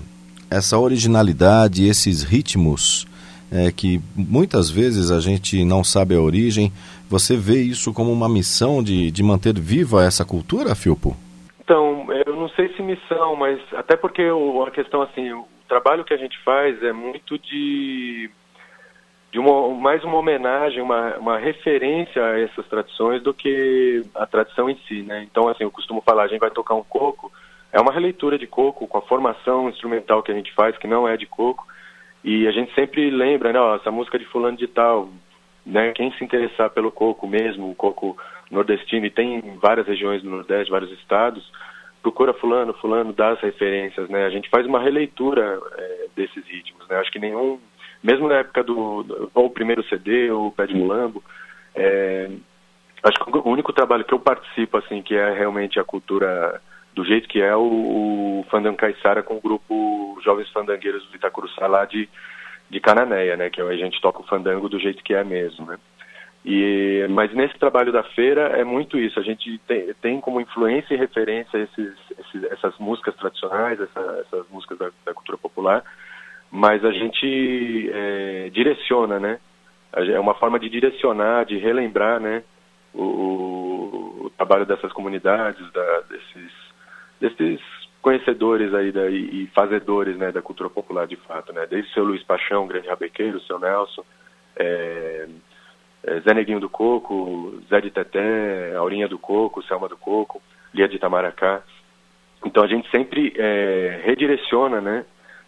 essa 0.49 0.79
originalidade, 0.79 1.85
esses 1.85 2.23
ritmos 2.23 3.05
é, 3.51 3.71
que 3.71 4.01
muitas 4.15 4.69
vezes 4.69 5.11
a 5.11 5.19
gente 5.19 5.63
não 5.63 5.83
sabe 5.83 6.15
a 6.15 6.21
origem. 6.21 6.71
Você 7.15 7.37
vê 7.37 7.61
isso 7.61 7.93
como 7.93 8.11
uma 8.11 8.27
missão 8.27 8.83
de, 8.83 9.09
de 9.09 9.23
manter 9.23 9.57
viva 9.57 10.03
essa 10.03 10.25
cultura, 10.25 10.75
Filpo? 10.75 11.15
Então, 11.63 12.05
eu 12.25 12.35
não 12.35 12.49
sei 12.49 12.67
se 12.75 12.81
missão, 12.81 13.37
mas 13.37 13.57
até 13.71 13.95
porque 13.95 14.21
a 14.21 14.71
questão 14.71 15.01
assim, 15.01 15.31
o 15.31 15.47
trabalho 15.65 16.03
que 16.03 16.13
a 16.13 16.17
gente 16.17 16.37
faz 16.43 16.83
é 16.83 16.91
muito 16.91 17.39
de 17.39 18.29
de 19.31 19.39
uma, 19.39 19.69
mais 19.75 20.03
uma 20.03 20.17
homenagem, 20.17 20.81
uma, 20.81 21.15
uma 21.15 21.37
referência 21.37 22.21
a 22.21 22.37
essas 22.37 22.67
tradições 22.67 23.23
do 23.23 23.33
que 23.33 24.01
a 24.13 24.25
tradição 24.25 24.69
em 24.69 24.77
si, 24.85 25.01
né? 25.01 25.25
Então, 25.29 25.47
assim, 25.47 25.63
eu 25.63 25.71
costumo 25.71 26.01
falar, 26.01 26.23
a 26.23 26.27
gente 26.27 26.41
vai 26.41 26.51
tocar 26.51 26.73
um 26.75 26.83
coco, 26.83 27.31
é 27.71 27.79
uma 27.79 27.93
releitura 27.93 28.37
de 28.37 28.45
coco 28.45 28.87
com 28.87 28.97
a 28.97 29.01
formação 29.01 29.69
instrumental 29.69 30.21
que 30.21 30.33
a 30.33 30.35
gente 30.35 30.53
faz, 30.53 30.77
que 30.77 30.87
não 30.87 31.07
é 31.07 31.15
de 31.15 31.25
coco, 31.25 31.65
e 32.25 32.45
a 32.45 32.51
gente 32.51 32.73
sempre 32.73 33.09
lembra, 33.09 33.53
né, 33.53 33.59
ó, 33.59 33.75
essa 33.75 33.91
música 33.91 34.19
de 34.19 34.25
fulano 34.25 34.57
de 34.57 34.67
tal, 34.67 35.09
né, 35.65 35.91
quem 35.93 36.11
se 36.13 36.23
interessar 36.23 36.69
pelo 36.69 36.91
coco 36.91 37.27
mesmo, 37.27 37.71
o 37.71 37.75
coco 37.75 38.17
nordestino, 38.51 39.05
e 39.05 39.09
tem 39.09 39.37
em 39.39 39.57
várias 39.57 39.87
regiões 39.87 40.21
do 40.21 40.29
Nordeste, 40.29 40.71
vários 40.71 40.91
estados, 40.99 41.43
procura 42.01 42.33
fulano, 42.33 42.73
fulano 42.73 43.11
dá 43.11 43.31
as 43.31 43.39
referências, 43.41 44.07
né? 44.09 44.25
A 44.25 44.29
gente 44.29 44.49
faz 44.49 44.65
uma 44.65 44.79
releitura 44.79 45.59
é, 45.75 46.05
desses 46.15 46.45
ritmos, 46.45 46.87
né? 46.87 46.97
Acho 46.97 47.11
que 47.11 47.17
nenhum 47.17 47.59
mesmo 48.05 48.27
na 48.27 48.35
época 48.35 48.63
do, 48.63 49.31
ou 49.33 49.45
o 49.47 49.49
primeiro 49.49 49.83
CD 49.85 50.29
ou 50.29 50.47
o 50.47 50.51
Pé 50.51 50.67
de 50.67 50.75
Mulambo, 50.75 51.23
é, 51.73 52.29
acho 53.03 53.25
que 53.25 53.37
o 53.37 53.49
único 53.49 53.73
trabalho 53.73 54.05
que 54.05 54.13
eu 54.13 54.19
participo 54.19 54.77
assim 54.77 55.01
que 55.01 55.15
é 55.15 55.33
realmente 55.33 55.79
a 55.79 55.83
cultura 55.83 56.61
do 56.93 57.03
jeito 57.03 57.27
que 57.27 57.41
é 57.41 57.55
o, 57.55 57.61
o 57.61 58.45
Fandango 58.51 58.77
Caissara 58.77 59.23
com 59.23 59.37
o 59.37 59.41
grupo 59.41 60.19
Jovens 60.23 60.49
Fandangueiros 60.51 61.03
do 61.07 61.15
Itacuruçá 61.15 61.65
lá 61.65 61.85
de, 61.85 62.07
de 62.69 62.79
Cananéia, 62.79 63.37
né, 63.37 63.49
que 63.49 63.61
a 63.61 63.75
gente 63.75 64.01
toca 64.01 64.21
o 64.21 64.27
fandango 64.27 64.67
do 64.67 64.79
jeito 64.79 65.03
que 65.03 65.13
é 65.13 65.23
mesmo, 65.23 65.65
né. 65.65 65.77
E, 66.43 67.07
mas 67.09 67.33
nesse 67.33 67.57
trabalho 67.57 67.91
da 67.91 68.03
feira 68.03 68.49
é 68.59 68.63
muito 68.63 68.99
isso, 68.99 69.19
a 69.19 69.23
gente 69.23 69.57
tem, 69.67 69.91
tem 69.95 70.21
como 70.21 70.39
influência 70.39 70.93
e 70.93 70.97
referência 70.97 71.57
esses, 71.57 71.93
esses 72.19 72.43
essas 72.51 72.77
músicas 72.77 73.15
tradicionais, 73.15 73.81
essa, 73.81 74.23
essas 74.25 74.47
músicas 74.49 74.77
da, 74.77 74.91
da 75.05 75.13
cultura 75.13 75.39
popular, 75.39 75.83
mas 76.51 76.85
a 76.85 76.91
gente 76.91 77.89
é, 77.91 78.49
direciona, 78.53 79.19
né? 79.19 79.39
É 79.91 80.19
uma 80.19 80.35
forma 80.35 80.59
de 80.59 80.69
direcionar, 80.69 81.45
de 81.45 81.57
relembrar, 81.57 82.19
né? 82.19 82.43
O, 82.93 83.03
o, 83.03 84.25
o 84.25 84.29
trabalho 84.37 84.65
dessas 84.65 84.93
comunidades, 84.93 85.71
da, 85.71 86.01
desses, 86.01 86.51
desses 87.19 87.59
conhecedores 88.05 88.71
aí 88.71 88.91
da, 88.91 89.09
e 89.09 89.47
fazedores, 89.47 90.15
né, 90.15 90.31
da 90.31 90.39
cultura 90.39 90.69
popular 90.69 91.07
de 91.07 91.15
fato, 91.15 91.51
né? 91.51 91.65
Desde 91.67 91.89
o 91.89 91.93
seu 91.95 92.03
Luiz 92.03 92.21
Paixão, 92.21 92.67
grande 92.67 92.87
rabequeiro, 92.87 93.39
o 93.39 93.41
seu 93.41 93.57
Nelson, 93.57 94.03
é, 94.55 95.27
é, 96.03 96.19
Zé 96.19 96.31
Neguinho 96.35 96.59
do 96.59 96.69
Coco, 96.69 97.59
Zé 97.67 97.81
de 97.81 97.89
Teté, 97.89 98.75
Aurinha 98.75 99.07
do 99.07 99.17
Coco, 99.17 99.63
Selma 99.63 99.89
do 99.89 99.97
Coco, 99.97 100.39
Lia 100.71 100.87
de 100.87 100.97
Itamaracá. 100.97 101.63
Então 102.45 102.63
a 102.63 102.67
gente 102.67 102.87
sempre 102.91 103.33
é, 103.39 104.01
redireciona, 104.05 104.79
né? 104.79 105.03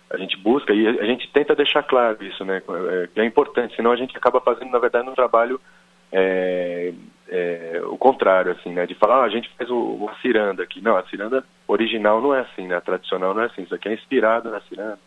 a 0.10 0.18
gente 0.18 0.36
busca 0.38 0.74
e 0.74 0.88
a 0.88 1.06
gente 1.06 1.32
tenta 1.32 1.54
deixar 1.54 1.84
claro 1.84 2.18
isso, 2.24 2.44
né? 2.44 2.64
É, 2.90 3.08
que 3.14 3.20
é 3.20 3.26
importante, 3.26 3.76
senão 3.76 3.92
a 3.92 3.96
gente 3.96 4.18
acaba 4.18 4.42
fazendo, 4.42 4.72
na 4.72 4.80
verdade, 4.80 5.08
um 5.08 5.14
trabalho 5.14 5.62
é, 7.30 7.72
é, 7.74 7.82
o 7.82 7.98
contrário, 7.98 8.52
assim, 8.52 8.72
né? 8.72 8.86
De 8.86 8.96
falar, 8.96 9.22
ah, 9.22 9.26
a 9.26 9.30
gente 9.30 9.50
fez 9.58 9.70
o, 9.70 9.78
uma 9.78 10.16
ciranda 10.22 10.64
aqui. 10.64 10.82
Não, 10.82 10.96
a 10.96 11.04
ciranda 11.04 11.44
original 11.68 12.22
não 12.22 12.34
é 12.34 12.42
assim, 12.42 12.68
né? 12.68 12.76
A 12.76 12.82
tradicional 12.82 13.34
não 13.34 13.42
é 13.42 13.46
assim. 13.46 13.64
Isso 13.64 13.76
aqui 13.76 13.90
é 13.90 13.94
inspirado 13.94 14.50
na 14.50 14.62
ciranda, 14.62 15.00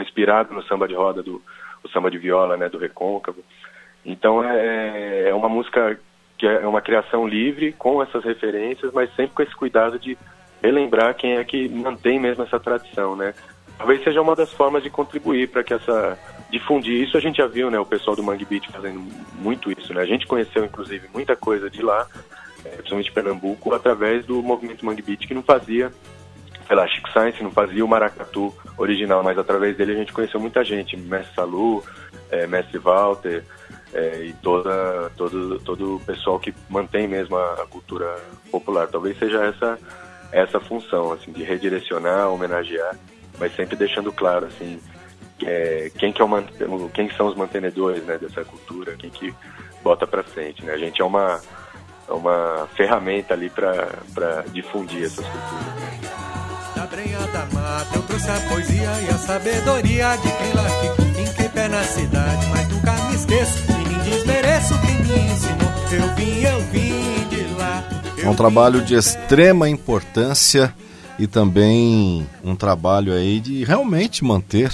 inspirado 0.00 0.54
no 0.54 0.62
samba 0.64 0.88
de 0.88 0.94
roda, 0.94 1.22
do 1.22 1.42
o 1.82 1.88
samba 1.88 2.10
de 2.10 2.18
viola, 2.18 2.56
né? 2.56 2.68
Do 2.68 2.78
recôncavo. 2.78 3.44
Então 4.04 4.42
é, 4.42 5.28
é 5.28 5.34
uma 5.34 5.48
música 5.48 5.98
que 6.38 6.46
é 6.46 6.66
uma 6.66 6.80
criação 6.80 7.26
livre 7.26 7.72
com 7.72 8.02
essas 8.02 8.24
referências, 8.24 8.92
mas 8.92 9.14
sempre 9.14 9.34
com 9.34 9.42
esse 9.42 9.54
cuidado 9.54 9.98
de 9.98 10.16
relembrar 10.62 11.14
quem 11.14 11.36
é 11.36 11.44
que 11.44 11.68
mantém 11.68 12.18
mesmo 12.18 12.42
essa 12.42 12.58
tradição, 12.58 13.14
né? 13.14 13.34
talvez 13.76 14.02
seja 14.02 14.20
uma 14.20 14.34
das 14.34 14.52
formas 14.52 14.82
de 14.82 14.90
contribuir 14.90 15.48
para 15.48 15.62
que 15.62 15.74
essa 15.74 16.18
difundir 16.58 17.02
isso 17.02 17.16
a 17.16 17.20
gente 17.20 17.36
já 17.38 17.46
viu 17.46 17.70
né 17.70 17.78
o 17.78 17.86
pessoal 17.86 18.16
do 18.16 18.22
Mangue 18.22 18.44
Beat 18.44 18.70
fazendo 18.70 19.00
muito 19.34 19.70
isso 19.70 19.92
né? 19.92 20.02
A 20.02 20.06
gente 20.06 20.26
conheceu 20.26 20.64
inclusive 20.64 21.08
muita 21.12 21.34
coisa 21.34 21.68
de 21.68 21.82
lá 21.82 22.06
é, 22.64 22.68
principalmente 22.70 23.12
Pernambuco 23.12 23.74
através 23.74 24.24
do 24.24 24.42
movimento 24.42 24.84
Mangue 24.86 25.02
Beat 25.02 25.26
que 25.26 25.34
não 25.34 25.42
fazia 25.42 25.92
sei 26.66 26.76
lá 26.76 26.86
Chico 26.86 27.10
Science 27.10 27.42
não 27.42 27.50
fazia 27.50 27.84
o 27.84 27.88
maracatu 27.88 28.54
original 28.78 29.22
mas 29.22 29.36
através 29.36 29.76
dele 29.76 29.92
a 29.92 29.96
gente 29.96 30.12
conheceu 30.12 30.38
muita 30.38 30.64
gente 30.64 30.96
Mestre 30.96 31.34
Salu 31.34 31.82
é, 32.30 32.46
Mestre 32.46 32.78
Walter 32.78 33.44
é, 33.92 34.24
e 34.24 34.32
toda 34.34 35.10
todo 35.16 35.58
todo 35.60 35.96
o 35.96 36.00
pessoal 36.00 36.38
que 36.38 36.52
mantém 36.68 37.06
mesmo 37.06 37.36
a, 37.36 37.62
a 37.62 37.66
cultura 37.66 38.16
popular. 38.50 38.88
Talvez 38.88 39.18
seja 39.18 39.44
essa 39.44 39.78
essa 40.32 40.58
função 40.58 41.12
assim 41.12 41.32
de 41.32 41.44
redirecionar 41.44 42.28
homenagear 42.28 42.96
mas 43.38 43.54
sempre 43.54 43.76
deixando 43.76 44.12
claro 44.12 44.46
assim 44.46 44.80
é, 45.42 45.90
quem 45.98 46.12
que 46.12 46.22
é 46.22 46.24
o 46.24 46.88
quem 46.92 47.10
são 47.10 47.26
os 47.26 47.36
mantenedores 47.36 48.04
né, 48.04 48.18
dessa 48.18 48.44
cultura, 48.44 48.94
quem 48.96 49.10
que 49.10 49.34
bota 49.82 50.06
para 50.06 50.22
frente, 50.22 50.64
né? 50.64 50.72
A 50.72 50.78
gente 50.78 51.00
é 51.00 51.04
uma 51.04 51.40
é 52.08 52.12
uma 52.12 52.68
ferramenta 52.76 53.34
ali 53.34 53.50
para 53.50 54.44
difundir 54.52 55.04
essas 55.04 55.26
culturas. 55.26 56.74
Da 56.76 56.86
brenha 56.86 57.18
da 57.18 57.46
mata 57.52 57.96
eu 57.96 58.02
trouxe 58.02 58.30
a 58.30 58.40
poesia 58.48 58.90
e 59.02 59.10
a 59.10 59.18
sabedoria 59.18 60.16
de 60.16 60.30
quem 60.30 60.52
lá 60.54 60.94
em 61.20 61.34
quem 61.34 61.48
pé 61.48 61.68
na 61.68 61.82
cidade, 61.82 62.46
mas 62.48 62.68
nunca 62.68 62.92
me 62.92 63.14
esqueço 63.14 63.58
e 63.70 63.88
nem 63.88 63.98
desmereço 64.10 64.74
quem 64.80 64.96
me 64.96 65.32
ensinou. 65.32 65.74
Eu 65.92 66.14
vim, 66.14 66.42
eu 66.42 66.60
vim 66.72 67.28
de 67.28 67.54
lá. 67.54 67.84
É 68.22 68.28
um 68.28 68.34
trabalho 68.34 68.82
de 68.82 68.94
extrema 68.94 69.68
importância 69.68 70.74
e 71.18 71.26
também 71.26 72.26
um 72.42 72.56
trabalho 72.56 73.12
aí 73.12 73.38
de 73.38 73.64
realmente 73.64 74.24
manter 74.24 74.72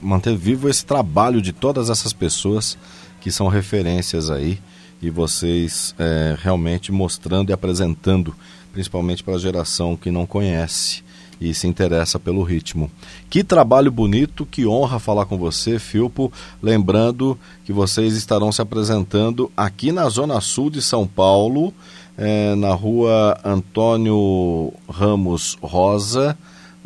manter 0.00 0.36
vivo 0.36 0.68
esse 0.68 0.84
trabalho 0.84 1.40
de 1.40 1.52
todas 1.52 1.90
essas 1.90 2.12
pessoas 2.12 2.76
que 3.20 3.30
são 3.30 3.48
referências 3.48 4.30
aí 4.30 4.58
e 5.00 5.10
vocês 5.10 5.94
é, 5.98 6.36
realmente 6.40 6.90
mostrando 6.90 7.50
e 7.50 7.52
apresentando, 7.52 8.34
principalmente 8.72 9.22
para 9.22 9.34
a 9.34 9.38
geração 9.38 9.96
que 9.96 10.10
não 10.10 10.26
conhece 10.26 11.02
e 11.40 11.54
se 11.54 11.66
interessa 11.66 12.18
pelo 12.18 12.42
ritmo. 12.42 12.90
Que 13.30 13.44
trabalho 13.44 13.92
bonito, 13.92 14.44
que 14.44 14.66
honra 14.66 14.98
falar 14.98 15.24
com 15.24 15.38
você, 15.38 15.78
Filpo. 15.78 16.32
Lembrando 16.60 17.38
que 17.64 17.72
vocês 17.72 18.14
estarão 18.14 18.50
se 18.50 18.60
apresentando 18.60 19.50
aqui 19.56 19.92
na 19.92 20.08
Zona 20.08 20.40
Sul 20.40 20.68
de 20.68 20.82
São 20.82 21.06
Paulo, 21.06 21.72
é, 22.16 22.54
na 22.56 22.74
rua 22.74 23.38
Antônio 23.44 24.72
Ramos 24.88 25.56
Rosa, 25.62 26.36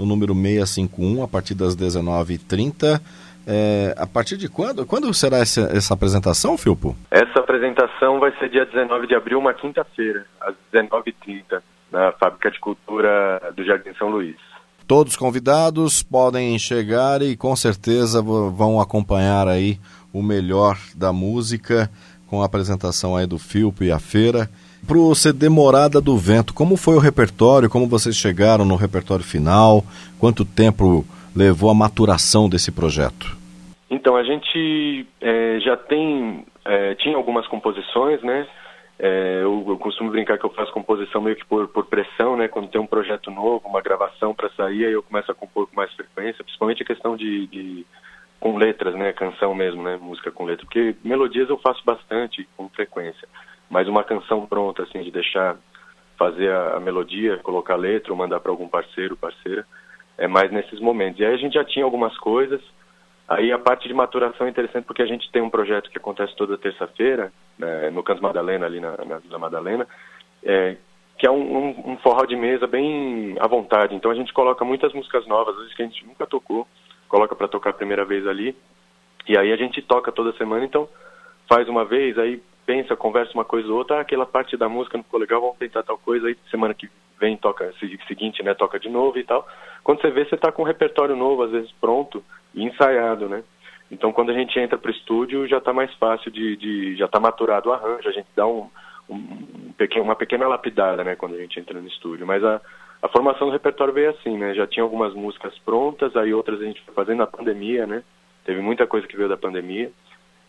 no 0.02 0.06
número 0.06 0.34
651, 0.34 1.22
a 1.22 1.28
partir 1.28 1.54
das 1.54 1.76
19h30. 1.76 3.00
É, 3.46 3.94
a 3.96 4.06
partir 4.06 4.36
de 4.36 4.48
quando? 4.48 4.86
Quando 4.86 5.12
será 5.14 5.38
essa, 5.38 5.62
essa 5.76 5.94
apresentação, 5.94 6.56
Filpo? 6.56 6.96
Essa 7.10 7.40
apresentação 7.40 8.20
vai 8.20 8.30
ser 8.38 8.48
dia 8.50 8.64
19 8.64 9.06
de 9.06 9.14
abril, 9.14 9.38
uma 9.38 9.54
quinta-feira, 9.54 10.24
às 10.40 10.54
19h30, 10.72 11.60
na 11.90 12.12
Fábrica 12.12 12.50
de 12.50 12.60
Cultura 12.60 13.52
do 13.56 13.64
Jardim 13.64 13.92
São 13.98 14.08
Luís. 14.08 14.36
Todos 14.86 15.16
convidados 15.16 16.02
podem 16.02 16.58
chegar 16.58 17.22
e 17.22 17.36
com 17.36 17.54
certeza 17.56 18.20
vão 18.20 18.80
acompanhar 18.80 19.48
aí 19.48 19.78
o 20.12 20.22
melhor 20.22 20.76
da 20.94 21.12
música 21.12 21.90
com 22.26 22.42
a 22.42 22.46
apresentação 22.46 23.16
aí 23.16 23.26
do 23.26 23.38
Filpo 23.38 23.84
e 23.84 23.92
a 23.92 23.98
feira 23.98 24.48
para 24.86 24.98
o 24.98 25.14
CD 25.14 25.48
Morada 25.48 26.00
do 26.00 26.16
Vento, 26.16 26.52
como 26.52 26.76
foi 26.76 26.96
o 26.96 26.98
repertório? 26.98 27.70
Como 27.70 27.86
vocês 27.86 28.16
chegaram 28.16 28.64
no 28.64 28.76
repertório 28.76 29.24
final? 29.24 29.84
Quanto 30.18 30.44
tempo 30.44 31.04
levou 31.34 31.70
a 31.70 31.74
maturação 31.74 32.48
desse 32.48 32.72
projeto? 32.72 33.36
Então, 33.88 34.16
a 34.16 34.24
gente 34.24 35.06
é, 35.20 35.60
já 35.60 35.76
tem, 35.76 36.44
é, 36.64 36.94
tinha 36.96 37.16
algumas 37.16 37.46
composições, 37.46 38.22
né? 38.22 38.46
É, 38.98 39.40
eu, 39.42 39.64
eu, 39.68 39.78
costumo 39.78 40.10
brincar 40.10 40.38
que 40.38 40.44
eu 40.44 40.50
faço 40.50 40.72
composição 40.72 41.20
meio 41.20 41.36
que 41.36 41.44
por, 41.44 41.68
por 41.68 41.86
pressão, 41.86 42.36
né? 42.36 42.48
Quando 42.48 42.68
tem 42.68 42.80
um 42.80 42.86
projeto 42.86 43.30
novo, 43.30 43.68
uma 43.68 43.80
gravação 43.80 44.34
para 44.34 44.50
sair, 44.50 44.84
aí 44.84 44.92
eu 44.92 45.02
começo 45.02 45.30
a 45.30 45.34
compor 45.34 45.66
com 45.66 45.76
mais 45.76 45.92
frequência, 45.94 46.44
principalmente 46.44 46.82
a 46.82 46.86
questão 46.86 47.16
de, 47.16 47.46
de 47.48 47.86
com 48.38 48.56
letras, 48.56 48.94
né? 48.94 49.12
Canção 49.12 49.54
mesmo, 49.54 49.82
né? 49.82 49.98
Música 50.00 50.30
com 50.30 50.44
letra, 50.44 50.64
porque 50.64 50.94
melodias 51.04 51.48
eu 51.48 51.58
faço 51.58 51.82
bastante 51.84 52.48
com 52.56 52.68
frequência 52.68 53.28
mas 53.72 53.88
uma 53.88 54.04
canção 54.04 54.44
pronta, 54.44 54.82
assim, 54.82 55.02
de 55.02 55.10
deixar 55.10 55.56
fazer 56.18 56.52
a, 56.52 56.76
a 56.76 56.80
melodia, 56.80 57.38
colocar 57.38 57.72
a 57.72 57.78
letra 57.78 58.12
ou 58.12 58.18
mandar 58.18 58.38
para 58.38 58.52
algum 58.52 58.68
parceiro, 58.68 59.16
parceira. 59.16 59.66
É 60.18 60.28
mais 60.28 60.52
nesses 60.52 60.78
momentos. 60.78 61.18
E 61.18 61.24
aí 61.24 61.32
a 61.32 61.38
gente 61.38 61.54
já 61.54 61.64
tinha 61.64 61.82
algumas 61.82 62.16
coisas. 62.18 62.60
Aí 63.26 63.50
a 63.50 63.58
parte 63.58 63.88
de 63.88 63.94
maturação 63.94 64.46
é 64.46 64.50
interessante 64.50 64.84
porque 64.84 65.00
a 65.00 65.06
gente 65.06 65.32
tem 65.32 65.40
um 65.40 65.48
projeto 65.48 65.90
que 65.90 65.96
acontece 65.96 66.36
toda 66.36 66.58
terça-feira, 66.58 67.32
né, 67.58 67.88
no 67.88 68.02
Canto 68.02 68.22
Madalena, 68.22 68.66
ali 68.66 68.78
na, 68.78 68.94
na 69.06 69.18
Vila 69.18 69.38
Madalena, 69.38 69.88
é, 70.44 70.76
que 71.16 71.26
é 71.26 71.30
um, 71.30 71.40
um, 71.40 71.92
um, 71.92 71.96
forró 71.96 72.26
de 72.26 72.36
mesa 72.36 72.66
bem 72.66 73.36
à 73.40 73.46
vontade. 73.46 73.94
Então 73.94 74.10
a 74.10 74.14
gente 74.14 74.34
coloca 74.34 74.66
muitas 74.66 74.92
músicas 74.92 75.26
novas, 75.26 75.54
às 75.54 75.60
vezes 75.62 75.74
que 75.74 75.82
a 75.82 75.86
gente 75.86 76.06
nunca 76.06 76.26
tocou, 76.26 76.68
coloca 77.08 77.34
para 77.34 77.48
tocar 77.48 77.70
a 77.70 77.74
primeira 77.80 78.04
vez 78.04 78.26
ali. 78.26 78.54
E 79.26 79.38
aí 79.38 79.50
a 79.50 79.56
gente 79.56 79.80
toca 79.80 80.12
toda 80.12 80.36
semana, 80.36 80.62
então 80.62 80.86
faz 81.48 81.66
uma 81.70 81.86
vez, 81.86 82.18
aí 82.18 82.42
pensa, 82.66 82.96
conversa 82.96 83.32
uma 83.34 83.44
coisa 83.44 83.68
ou 83.68 83.78
outra, 83.78 83.98
ah, 83.98 84.00
aquela 84.00 84.26
parte 84.26 84.56
da 84.56 84.68
música 84.68 84.96
não 84.96 85.04
ficou 85.04 85.20
legal, 85.20 85.40
vamos 85.40 85.58
tentar 85.58 85.82
tal 85.82 85.98
coisa, 85.98 86.28
aí 86.28 86.36
semana 86.50 86.74
que 86.74 86.88
vem 87.18 87.36
toca, 87.36 87.72
seguinte, 88.08 88.42
né, 88.42 88.54
toca 88.54 88.78
de 88.78 88.88
novo 88.88 89.18
e 89.18 89.24
tal. 89.24 89.46
Quando 89.84 90.00
você 90.00 90.10
vê, 90.10 90.24
você 90.24 90.34
está 90.34 90.50
com 90.50 90.62
um 90.62 90.66
repertório 90.66 91.14
novo, 91.16 91.42
às 91.42 91.50
vezes 91.50 91.70
pronto 91.80 92.22
e 92.54 92.64
ensaiado, 92.64 93.28
né? 93.28 93.42
Então 93.90 94.12
quando 94.12 94.30
a 94.30 94.34
gente 94.34 94.58
entra 94.58 94.78
para 94.78 94.90
estúdio 94.90 95.46
já 95.46 95.58
está 95.58 95.72
mais 95.72 95.92
fácil 95.94 96.30
de, 96.30 96.56
de 96.56 96.96
já 96.96 97.06
está 97.06 97.20
maturado 97.20 97.68
o 97.68 97.72
arranjo, 97.72 98.08
a 98.08 98.12
gente 98.12 98.28
dá 98.34 98.46
um, 98.46 98.68
um 99.08 99.72
pequeno, 99.76 100.04
uma 100.04 100.16
pequena 100.16 100.48
lapidada, 100.48 101.04
né, 101.04 101.14
quando 101.14 101.34
a 101.34 101.38
gente 101.38 101.60
entra 101.60 101.80
no 101.80 101.86
estúdio. 101.86 102.26
Mas 102.26 102.42
a, 102.42 102.60
a 103.02 103.08
formação 103.08 103.48
do 103.48 103.52
repertório 103.52 103.92
veio 103.92 104.10
assim, 104.10 104.38
né? 104.38 104.54
Já 104.54 104.66
tinha 104.66 104.84
algumas 104.84 105.12
músicas 105.12 105.58
prontas, 105.58 106.16
aí 106.16 106.32
outras 106.32 106.60
a 106.60 106.64
gente 106.64 106.80
foi 106.82 106.94
fazendo 106.94 107.18
na 107.18 107.26
pandemia, 107.26 107.86
né? 107.86 108.02
Teve 108.44 108.60
muita 108.60 108.86
coisa 108.86 109.06
que 109.06 109.16
veio 109.16 109.28
da 109.28 109.36
pandemia. 109.36 109.90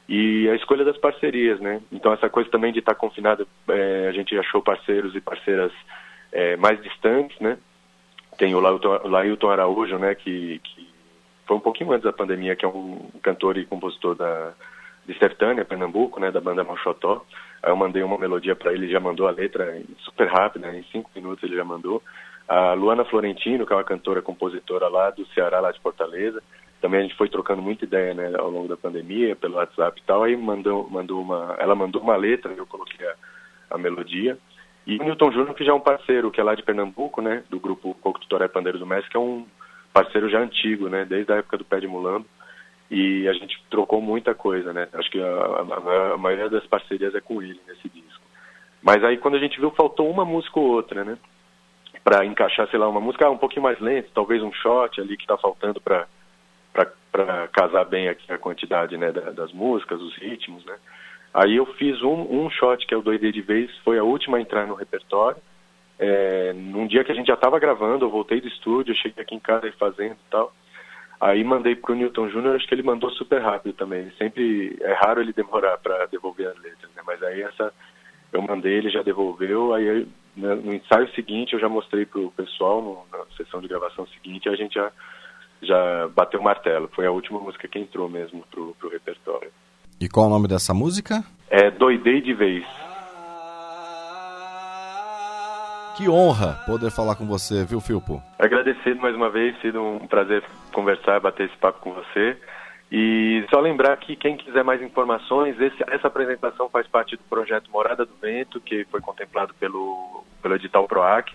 E 0.07 0.49
a 0.49 0.55
escolha 0.55 0.83
das 0.83 0.97
parcerias, 0.97 1.59
né? 1.59 1.81
Então 1.91 2.11
essa 2.13 2.29
coisa 2.29 2.49
também 2.49 2.73
de 2.73 2.79
estar 2.79 2.95
confinado, 2.95 3.47
é, 3.69 4.07
a 4.09 4.11
gente 4.11 4.37
achou 4.37 4.61
parceiros 4.61 5.15
e 5.15 5.21
parceiras 5.21 5.71
é, 6.31 6.57
mais 6.57 6.81
distantes, 6.81 7.39
né? 7.39 7.57
Tem 8.37 8.53
o 8.53 8.59
Lailton, 8.59 9.49
Araújo, 9.49 9.97
né? 9.97 10.15
Que, 10.15 10.59
que, 10.59 10.87
foi 11.45 11.57
um 11.57 11.61
pouquinho 11.61 11.91
antes 11.91 12.03
da 12.03 12.13
pandemia, 12.13 12.55
que 12.55 12.65
é 12.65 12.67
um 12.67 13.09
cantor 13.21 13.57
e 13.57 13.65
compositor 13.65 14.15
da, 14.15 14.53
de 15.05 15.17
Sertânia, 15.17 15.65
Pernambuco, 15.65 16.19
né? 16.19 16.31
Da 16.31 16.41
banda 16.41 16.63
Mochotó. 16.63 17.25
Aí 17.61 17.71
eu 17.71 17.75
mandei 17.77 18.03
uma 18.03 18.17
melodia 18.17 18.55
para 18.55 18.73
ele, 18.73 18.85
ele 18.85 18.91
já 18.91 18.99
mandou 18.99 19.27
a 19.27 19.31
letra 19.31 19.81
super 19.99 20.27
rápida, 20.27 20.69
né? 20.69 20.79
em 20.79 20.83
cinco 20.91 21.09
minutos 21.15 21.43
ele 21.43 21.55
já 21.55 21.63
mandou. 21.63 22.03
A 22.47 22.73
Luana 22.73 23.05
Florentino, 23.05 23.65
que 23.65 23.71
é 23.71 23.75
uma 23.75 23.85
cantora 23.85 24.21
compositora 24.21 24.89
lá 24.89 25.09
do 25.11 25.25
Ceará, 25.27 25.61
lá 25.61 25.71
de 25.71 25.79
Fortaleza, 25.79 26.43
também 26.83 26.99
a 26.99 27.03
gente 27.03 27.15
foi 27.15 27.29
trocando 27.29 27.61
muita 27.61 27.85
ideia, 27.85 28.13
né, 28.13 28.33
ao 28.37 28.49
longo 28.49 28.67
da 28.67 28.75
pandemia, 28.75 29.37
pelo 29.37 29.55
WhatsApp 29.55 29.97
e 29.97 30.03
tal, 30.03 30.21
aí 30.23 30.35
mandou, 30.35 30.85
mandou 30.89 31.21
uma, 31.21 31.55
ela 31.57 31.73
mandou 31.73 32.01
uma 32.01 32.17
letra, 32.17 32.51
eu 32.51 32.67
coloquei 32.67 33.07
a, 33.07 33.15
a 33.71 33.77
melodia, 33.77 34.37
e 34.85 34.97
o 34.97 35.03
Newton 35.05 35.31
Júnior, 35.31 35.55
que 35.55 35.63
já 35.63 35.71
é 35.71 35.73
um 35.73 35.79
parceiro, 35.79 36.29
que 36.29 36.41
é 36.41 36.43
lá 36.43 36.53
de 36.53 36.61
Pernambuco, 36.61 37.21
né, 37.21 37.41
do 37.49 37.57
grupo 37.57 37.95
Coco 38.01 38.19
Tutoré 38.19 38.49
Pandeiros 38.49 38.81
do 38.81 38.85
Mestre, 38.85 39.09
que 39.09 39.15
é 39.15 39.19
um 39.19 39.47
parceiro 39.93 40.29
já 40.29 40.41
antigo, 40.41 40.89
né, 40.89 41.05
desde 41.05 41.31
a 41.31 41.37
época 41.37 41.57
do 41.57 41.63
Pé 41.63 41.79
de 41.79 41.87
Mulambo, 41.87 42.25
e 42.91 43.29
a 43.29 43.33
gente 43.33 43.63
trocou 43.69 44.01
muita 44.01 44.35
coisa, 44.35 44.73
né, 44.73 44.89
acho 44.91 45.09
que 45.09 45.21
a, 45.21 45.25
a, 45.25 46.13
a 46.15 46.17
maioria 46.17 46.49
das 46.49 46.65
parcerias 46.65 47.15
é 47.15 47.21
com 47.21 47.41
ele 47.41 47.61
nesse 47.65 47.87
disco. 47.87 48.25
Mas 48.81 49.01
aí 49.05 49.17
quando 49.17 49.35
a 49.35 49.39
gente 49.39 49.57
viu, 49.57 49.71
faltou 49.71 50.11
uma 50.11 50.25
música 50.25 50.59
ou 50.59 50.65
outra, 50.65 51.05
né, 51.05 51.17
para 52.03 52.25
encaixar, 52.25 52.69
sei 52.69 52.77
lá, 52.77 52.89
uma 52.89 52.99
música 52.99 53.29
um 53.29 53.37
pouquinho 53.37 53.63
mais 53.63 53.79
lenta, 53.79 54.09
talvez 54.13 54.43
um 54.43 54.51
shot 54.51 54.99
ali 54.99 55.15
que 55.15 55.23
está 55.23 55.37
faltando 55.37 55.79
para 55.79 56.05
para 56.73 57.47
casar 57.49 57.85
bem 57.85 58.09
aqui 58.09 58.31
a 58.31 58.37
quantidade 58.37 58.97
né, 58.97 59.11
das 59.11 59.51
músicas, 59.53 60.01
os 60.01 60.15
ritmos, 60.17 60.65
né? 60.65 60.75
Aí 61.33 61.55
eu 61.55 61.65
fiz 61.65 62.01
um, 62.03 62.43
um 62.45 62.49
shot, 62.49 62.85
que 62.85 62.93
é 62.93 62.97
o 62.97 63.01
Doidei 63.01 63.31
de 63.31 63.41
Vez, 63.41 63.71
foi 63.83 63.97
a 63.97 64.03
última 64.03 64.37
a 64.37 64.41
entrar 64.41 64.67
no 64.67 64.75
repertório. 64.75 65.41
É, 65.97 66.53
num 66.53 66.85
dia 66.85 67.03
que 67.03 67.11
a 67.11 67.15
gente 67.15 67.27
já 67.27 67.33
estava 67.33 67.59
gravando, 67.59 68.05
eu 68.05 68.09
voltei 68.09 68.39
do 68.39 68.47
estúdio, 68.47 68.95
cheguei 68.95 69.23
aqui 69.23 69.35
em 69.35 69.39
casa 69.39 69.67
e 69.67 69.71
fazendo 69.71 70.13
e 70.13 70.29
tal. 70.29 70.53
Aí 71.19 71.43
mandei 71.43 71.75
pro 71.75 71.95
Newton 71.95 72.29
Júnior, 72.29 72.55
acho 72.55 72.67
que 72.67 72.75
ele 72.75 72.83
mandou 72.83 73.09
super 73.11 73.41
rápido 73.41 73.73
também. 73.73 74.11
Sempre 74.17 74.77
é 74.81 74.93
raro 74.93 75.21
ele 75.21 75.33
demorar 75.33 75.77
para 75.77 76.05
devolver 76.07 76.47
as 76.47 76.57
letras, 76.61 76.91
né? 76.95 77.01
Mas 77.05 77.23
aí 77.23 77.41
essa 77.41 77.73
eu 78.31 78.41
mandei, 78.41 78.73
ele 78.73 78.89
já 78.89 79.01
devolveu. 79.01 79.73
Aí 79.73 80.07
né, 80.35 80.55
no 80.55 80.73
ensaio 80.73 81.09
seguinte 81.13 81.53
eu 81.53 81.59
já 81.59 81.69
mostrei 81.69 82.05
pro 82.05 82.31
pessoal 82.31 82.81
no, 82.81 83.17
na 83.17 83.25
sessão 83.37 83.61
de 83.61 83.67
gravação 83.67 84.05
seguinte, 84.07 84.49
a 84.49 84.55
gente 84.55 84.73
já 84.73 84.91
já 85.65 86.07
bateu 86.09 86.39
o 86.39 86.43
martelo. 86.43 86.89
Foi 86.93 87.05
a 87.05 87.11
última 87.11 87.39
música 87.39 87.67
que 87.67 87.79
entrou 87.79 88.09
mesmo 88.09 88.43
pro, 88.49 88.75
pro 88.79 88.89
repertório. 88.89 89.51
E 89.99 90.09
qual 90.09 90.27
o 90.27 90.29
nome 90.29 90.47
dessa 90.47 90.73
música? 90.73 91.23
É 91.49 91.71
Doidei 91.71 92.21
de 92.21 92.33
Vez. 92.33 92.65
Que 95.95 96.09
honra 96.09 96.59
poder 96.65 96.89
falar 96.89 97.15
com 97.15 97.25
você, 97.25 97.63
viu, 97.63 97.79
Filpo? 97.79 98.21
Agradecido 98.39 98.99
mais 98.99 99.15
uma 99.15 99.29
vez, 99.29 99.59
sido 99.61 99.79
um 99.79 100.07
prazer 100.07 100.43
conversar, 100.73 101.19
bater 101.19 101.47
esse 101.47 101.57
papo 101.57 101.79
com 101.79 101.93
você. 101.93 102.35
E 102.91 103.45
só 103.49 103.59
lembrar 103.59 103.95
que 103.97 104.15
quem 104.15 104.35
quiser 104.35 104.63
mais 104.63 104.81
informações, 104.81 105.59
esse, 105.59 105.77
essa 105.87 106.07
apresentação 106.07 106.69
faz 106.69 106.87
parte 106.87 107.15
do 107.15 107.23
projeto 107.23 107.69
Morada 107.71 108.05
do 108.05 108.13
Vento, 108.19 108.59
que 108.59 108.85
foi 108.85 109.01
contemplado 109.01 109.53
pelo, 109.55 110.23
pelo 110.41 110.55
edital 110.55 110.87
PROAC 110.87 111.31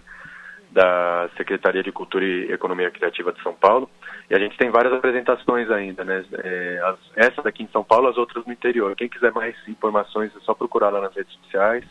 da 0.70 1.28
Secretaria 1.37 1.83
de 1.83 1.92
Cultura 1.92 2.24
e 2.24 2.52
Economia 2.52 2.90
Criativa 2.90 3.33
de 3.33 3.42
São 3.42 3.54
Paulo. 3.54 3.88
E 4.31 4.35
a 4.35 4.38
gente 4.38 4.57
tem 4.59 4.70
várias 4.70 4.92
apresentações 4.92 5.70
ainda, 5.70 6.04
né? 6.04 6.24
É, 6.44 6.81
as, 6.85 6.98
essas 7.16 7.46
aqui 7.46 7.62
em 7.62 7.68
São 7.68 7.83
Paulo, 7.83 8.09
as 8.09 8.18
outras 8.18 8.44
no 8.44 8.52
interior. 8.52 8.94
Quem 8.94 9.09
quiser 9.09 9.33
mais 9.33 9.57
informações 9.66 10.35
é 10.37 10.40
só 10.40 10.54
procurar 10.54 10.90
lá 10.90 11.00
nas 11.00 11.14
redes 11.14 11.33
sociais, 11.35 11.85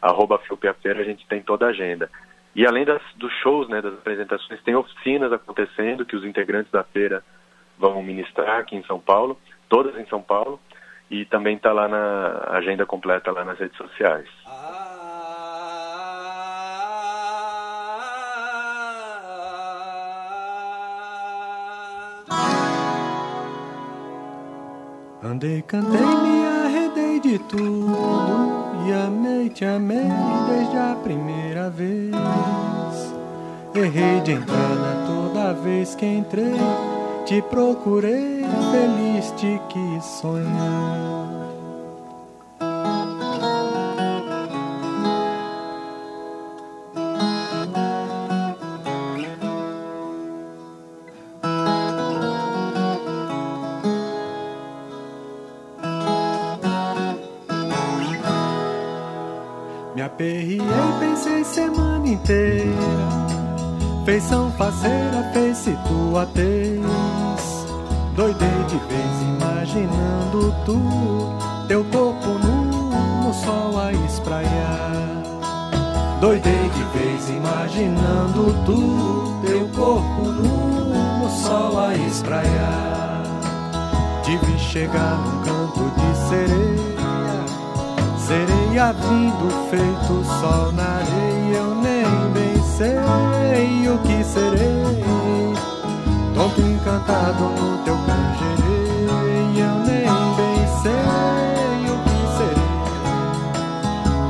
arroba 0.00 0.40
a 0.40 1.04
gente 1.04 1.26
tem 1.26 1.42
toda 1.42 1.66
a 1.66 1.70
agenda. 1.70 2.08
E 2.54 2.66
além 2.66 2.84
das, 2.84 3.02
dos 3.16 3.32
shows, 3.42 3.68
né, 3.68 3.80
das 3.80 3.94
apresentações, 3.94 4.62
tem 4.62 4.74
oficinas 4.74 5.32
acontecendo 5.32 6.04
que 6.04 6.16
os 6.16 6.24
integrantes 6.24 6.70
da 6.70 6.82
feira 6.84 7.22
vão 7.78 8.02
ministrar 8.02 8.60
aqui 8.60 8.76
em 8.76 8.84
São 8.84 9.00
Paulo, 9.00 9.38
todas 9.68 9.96
em 9.96 10.06
São 10.06 10.20
Paulo, 10.20 10.60
e 11.10 11.24
também 11.24 11.56
está 11.56 11.72
lá 11.72 11.88
na 11.88 12.56
agenda 12.56 12.86
completa 12.86 13.32
lá 13.32 13.44
nas 13.44 13.58
redes 13.58 13.76
sociais. 13.76 14.28
Ah. 14.46 14.69
Andei, 25.22 25.60
cantei, 25.60 26.00
me 26.00 26.46
arredei 26.46 27.20
de 27.20 27.38
tudo 27.40 27.92
E 28.86 28.92
amei, 28.92 29.50
te 29.50 29.66
amei 29.66 30.08
desde 30.48 30.76
a 30.78 30.96
primeira 31.02 31.68
vez. 31.68 32.10
Errei 33.74 34.20
de 34.22 34.32
entrada 34.32 35.06
toda 35.06 35.52
vez 35.52 35.94
que 35.94 36.06
entrei 36.06 36.54
Te 37.26 37.42
procurei, 37.42 38.46
feliz 38.72 39.30
te 39.32 39.60
quis 39.68 40.04
sonhar 40.04 41.49
inteira. 62.30 64.04
Feição 64.04 64.50
faceira, 64.52 65.30
fez-se 65.32 65.76
tua 65.86 66.26
tez. 66.26 66.80
Doidei 68.14 68.48
de 68.68 68.76
vez, 68.76 69.22
imaginando 69.22 70.54
tu, 70.64 70.78
teu 71.68 71.84
corpo 71.84 72.28
nu 72.28 73.24
no 73.24 73.34
sol 73.34 73.78
a 73.78 73.92
espraiar. 73.92 75.22
Doidei 76.20 76.70
de 76.70 76.98
vez, 76.98 77.30
imaginando 77.30 78.54
tu, 78.64 79.40
teu 79.46 79.68
corpo 79.68 80.22
nu 80.22 81.18
no 81.18 81.30
sol 81.30 81.78
a 81.78 81.94
espraiar. 81.94 83.22
Tive 84.22 84.58
chegar 84.58 85.16
num 85.16 85.42
canto 85.42 85.90
de 85.96 86.28
sereia 86.28 86.90
Sereia 88.30 88.92
vindo 88.92 89.50
feito 89.70 90.24
sol 90.40 90.70
na 90.70 90.84
areia, 90.84 91.56
eu 91.56 91.74
nem 91.74 91.99
sei 92.80 93.88
o 93.90 93.98
que 93.98 94.24
serei. 94.24 95.52
Tonto 96.34 96.62
encantado 96.62 97.44
no 97.44 97.76
teu 97.84 97.98
canjerei, 98.06 99.60
eu 99.60 99.74
nem 99.84 100.06
bem 100.36 100.66
sei 100.80 101.82
o 101.90 101.94
que 102.06 102.20
serei. 102.38 102.72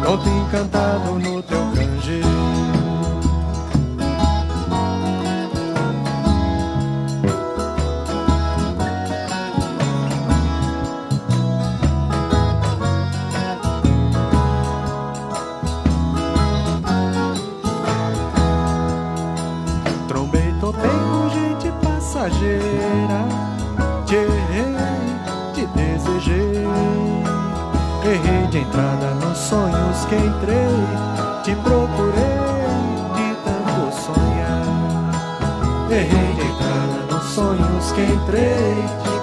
Tonto 0.02 0.28
encantado 0.28 1.10
no 1.20 1.39
desejei. 26.20 26.64
Errei 28.04 28.46
de 28.48 28.58
entrada 28.58 29.14
nos 29.14 29.38
sonhos 29.38 30.04
que 30.08 30.14
entrei. 30.14 31.42
Te 31.44 31.54
procurei 31.56 32.40
de 33.16 33.34
tanto 33.44 33.96
sonhar. 33.96 34.64
Errei 35.90 36.34
de 36.34 36.42
entrada 36.42 37.06
nos 37.10 37.24
sonhos 37.32 37.92
que 37.92 38.02
entrei. 38.02 39.19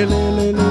Hey, 0.00 0.69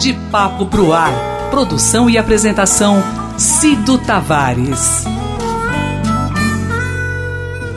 De 0.00 0.14
Papo 0.30 0.66
pro 0.66 0.92
Ar. 0.92 1.12
Produção 1.50 2.08
e 2.08 2.16
apresentação 2.18 3.02
Cido 3.38 3.98
Tavares. 3.98 5.04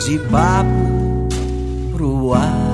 De 0.05 0.19
papo 0.19 1.27
pro 1.91 2.33
ar. 2.33 2.64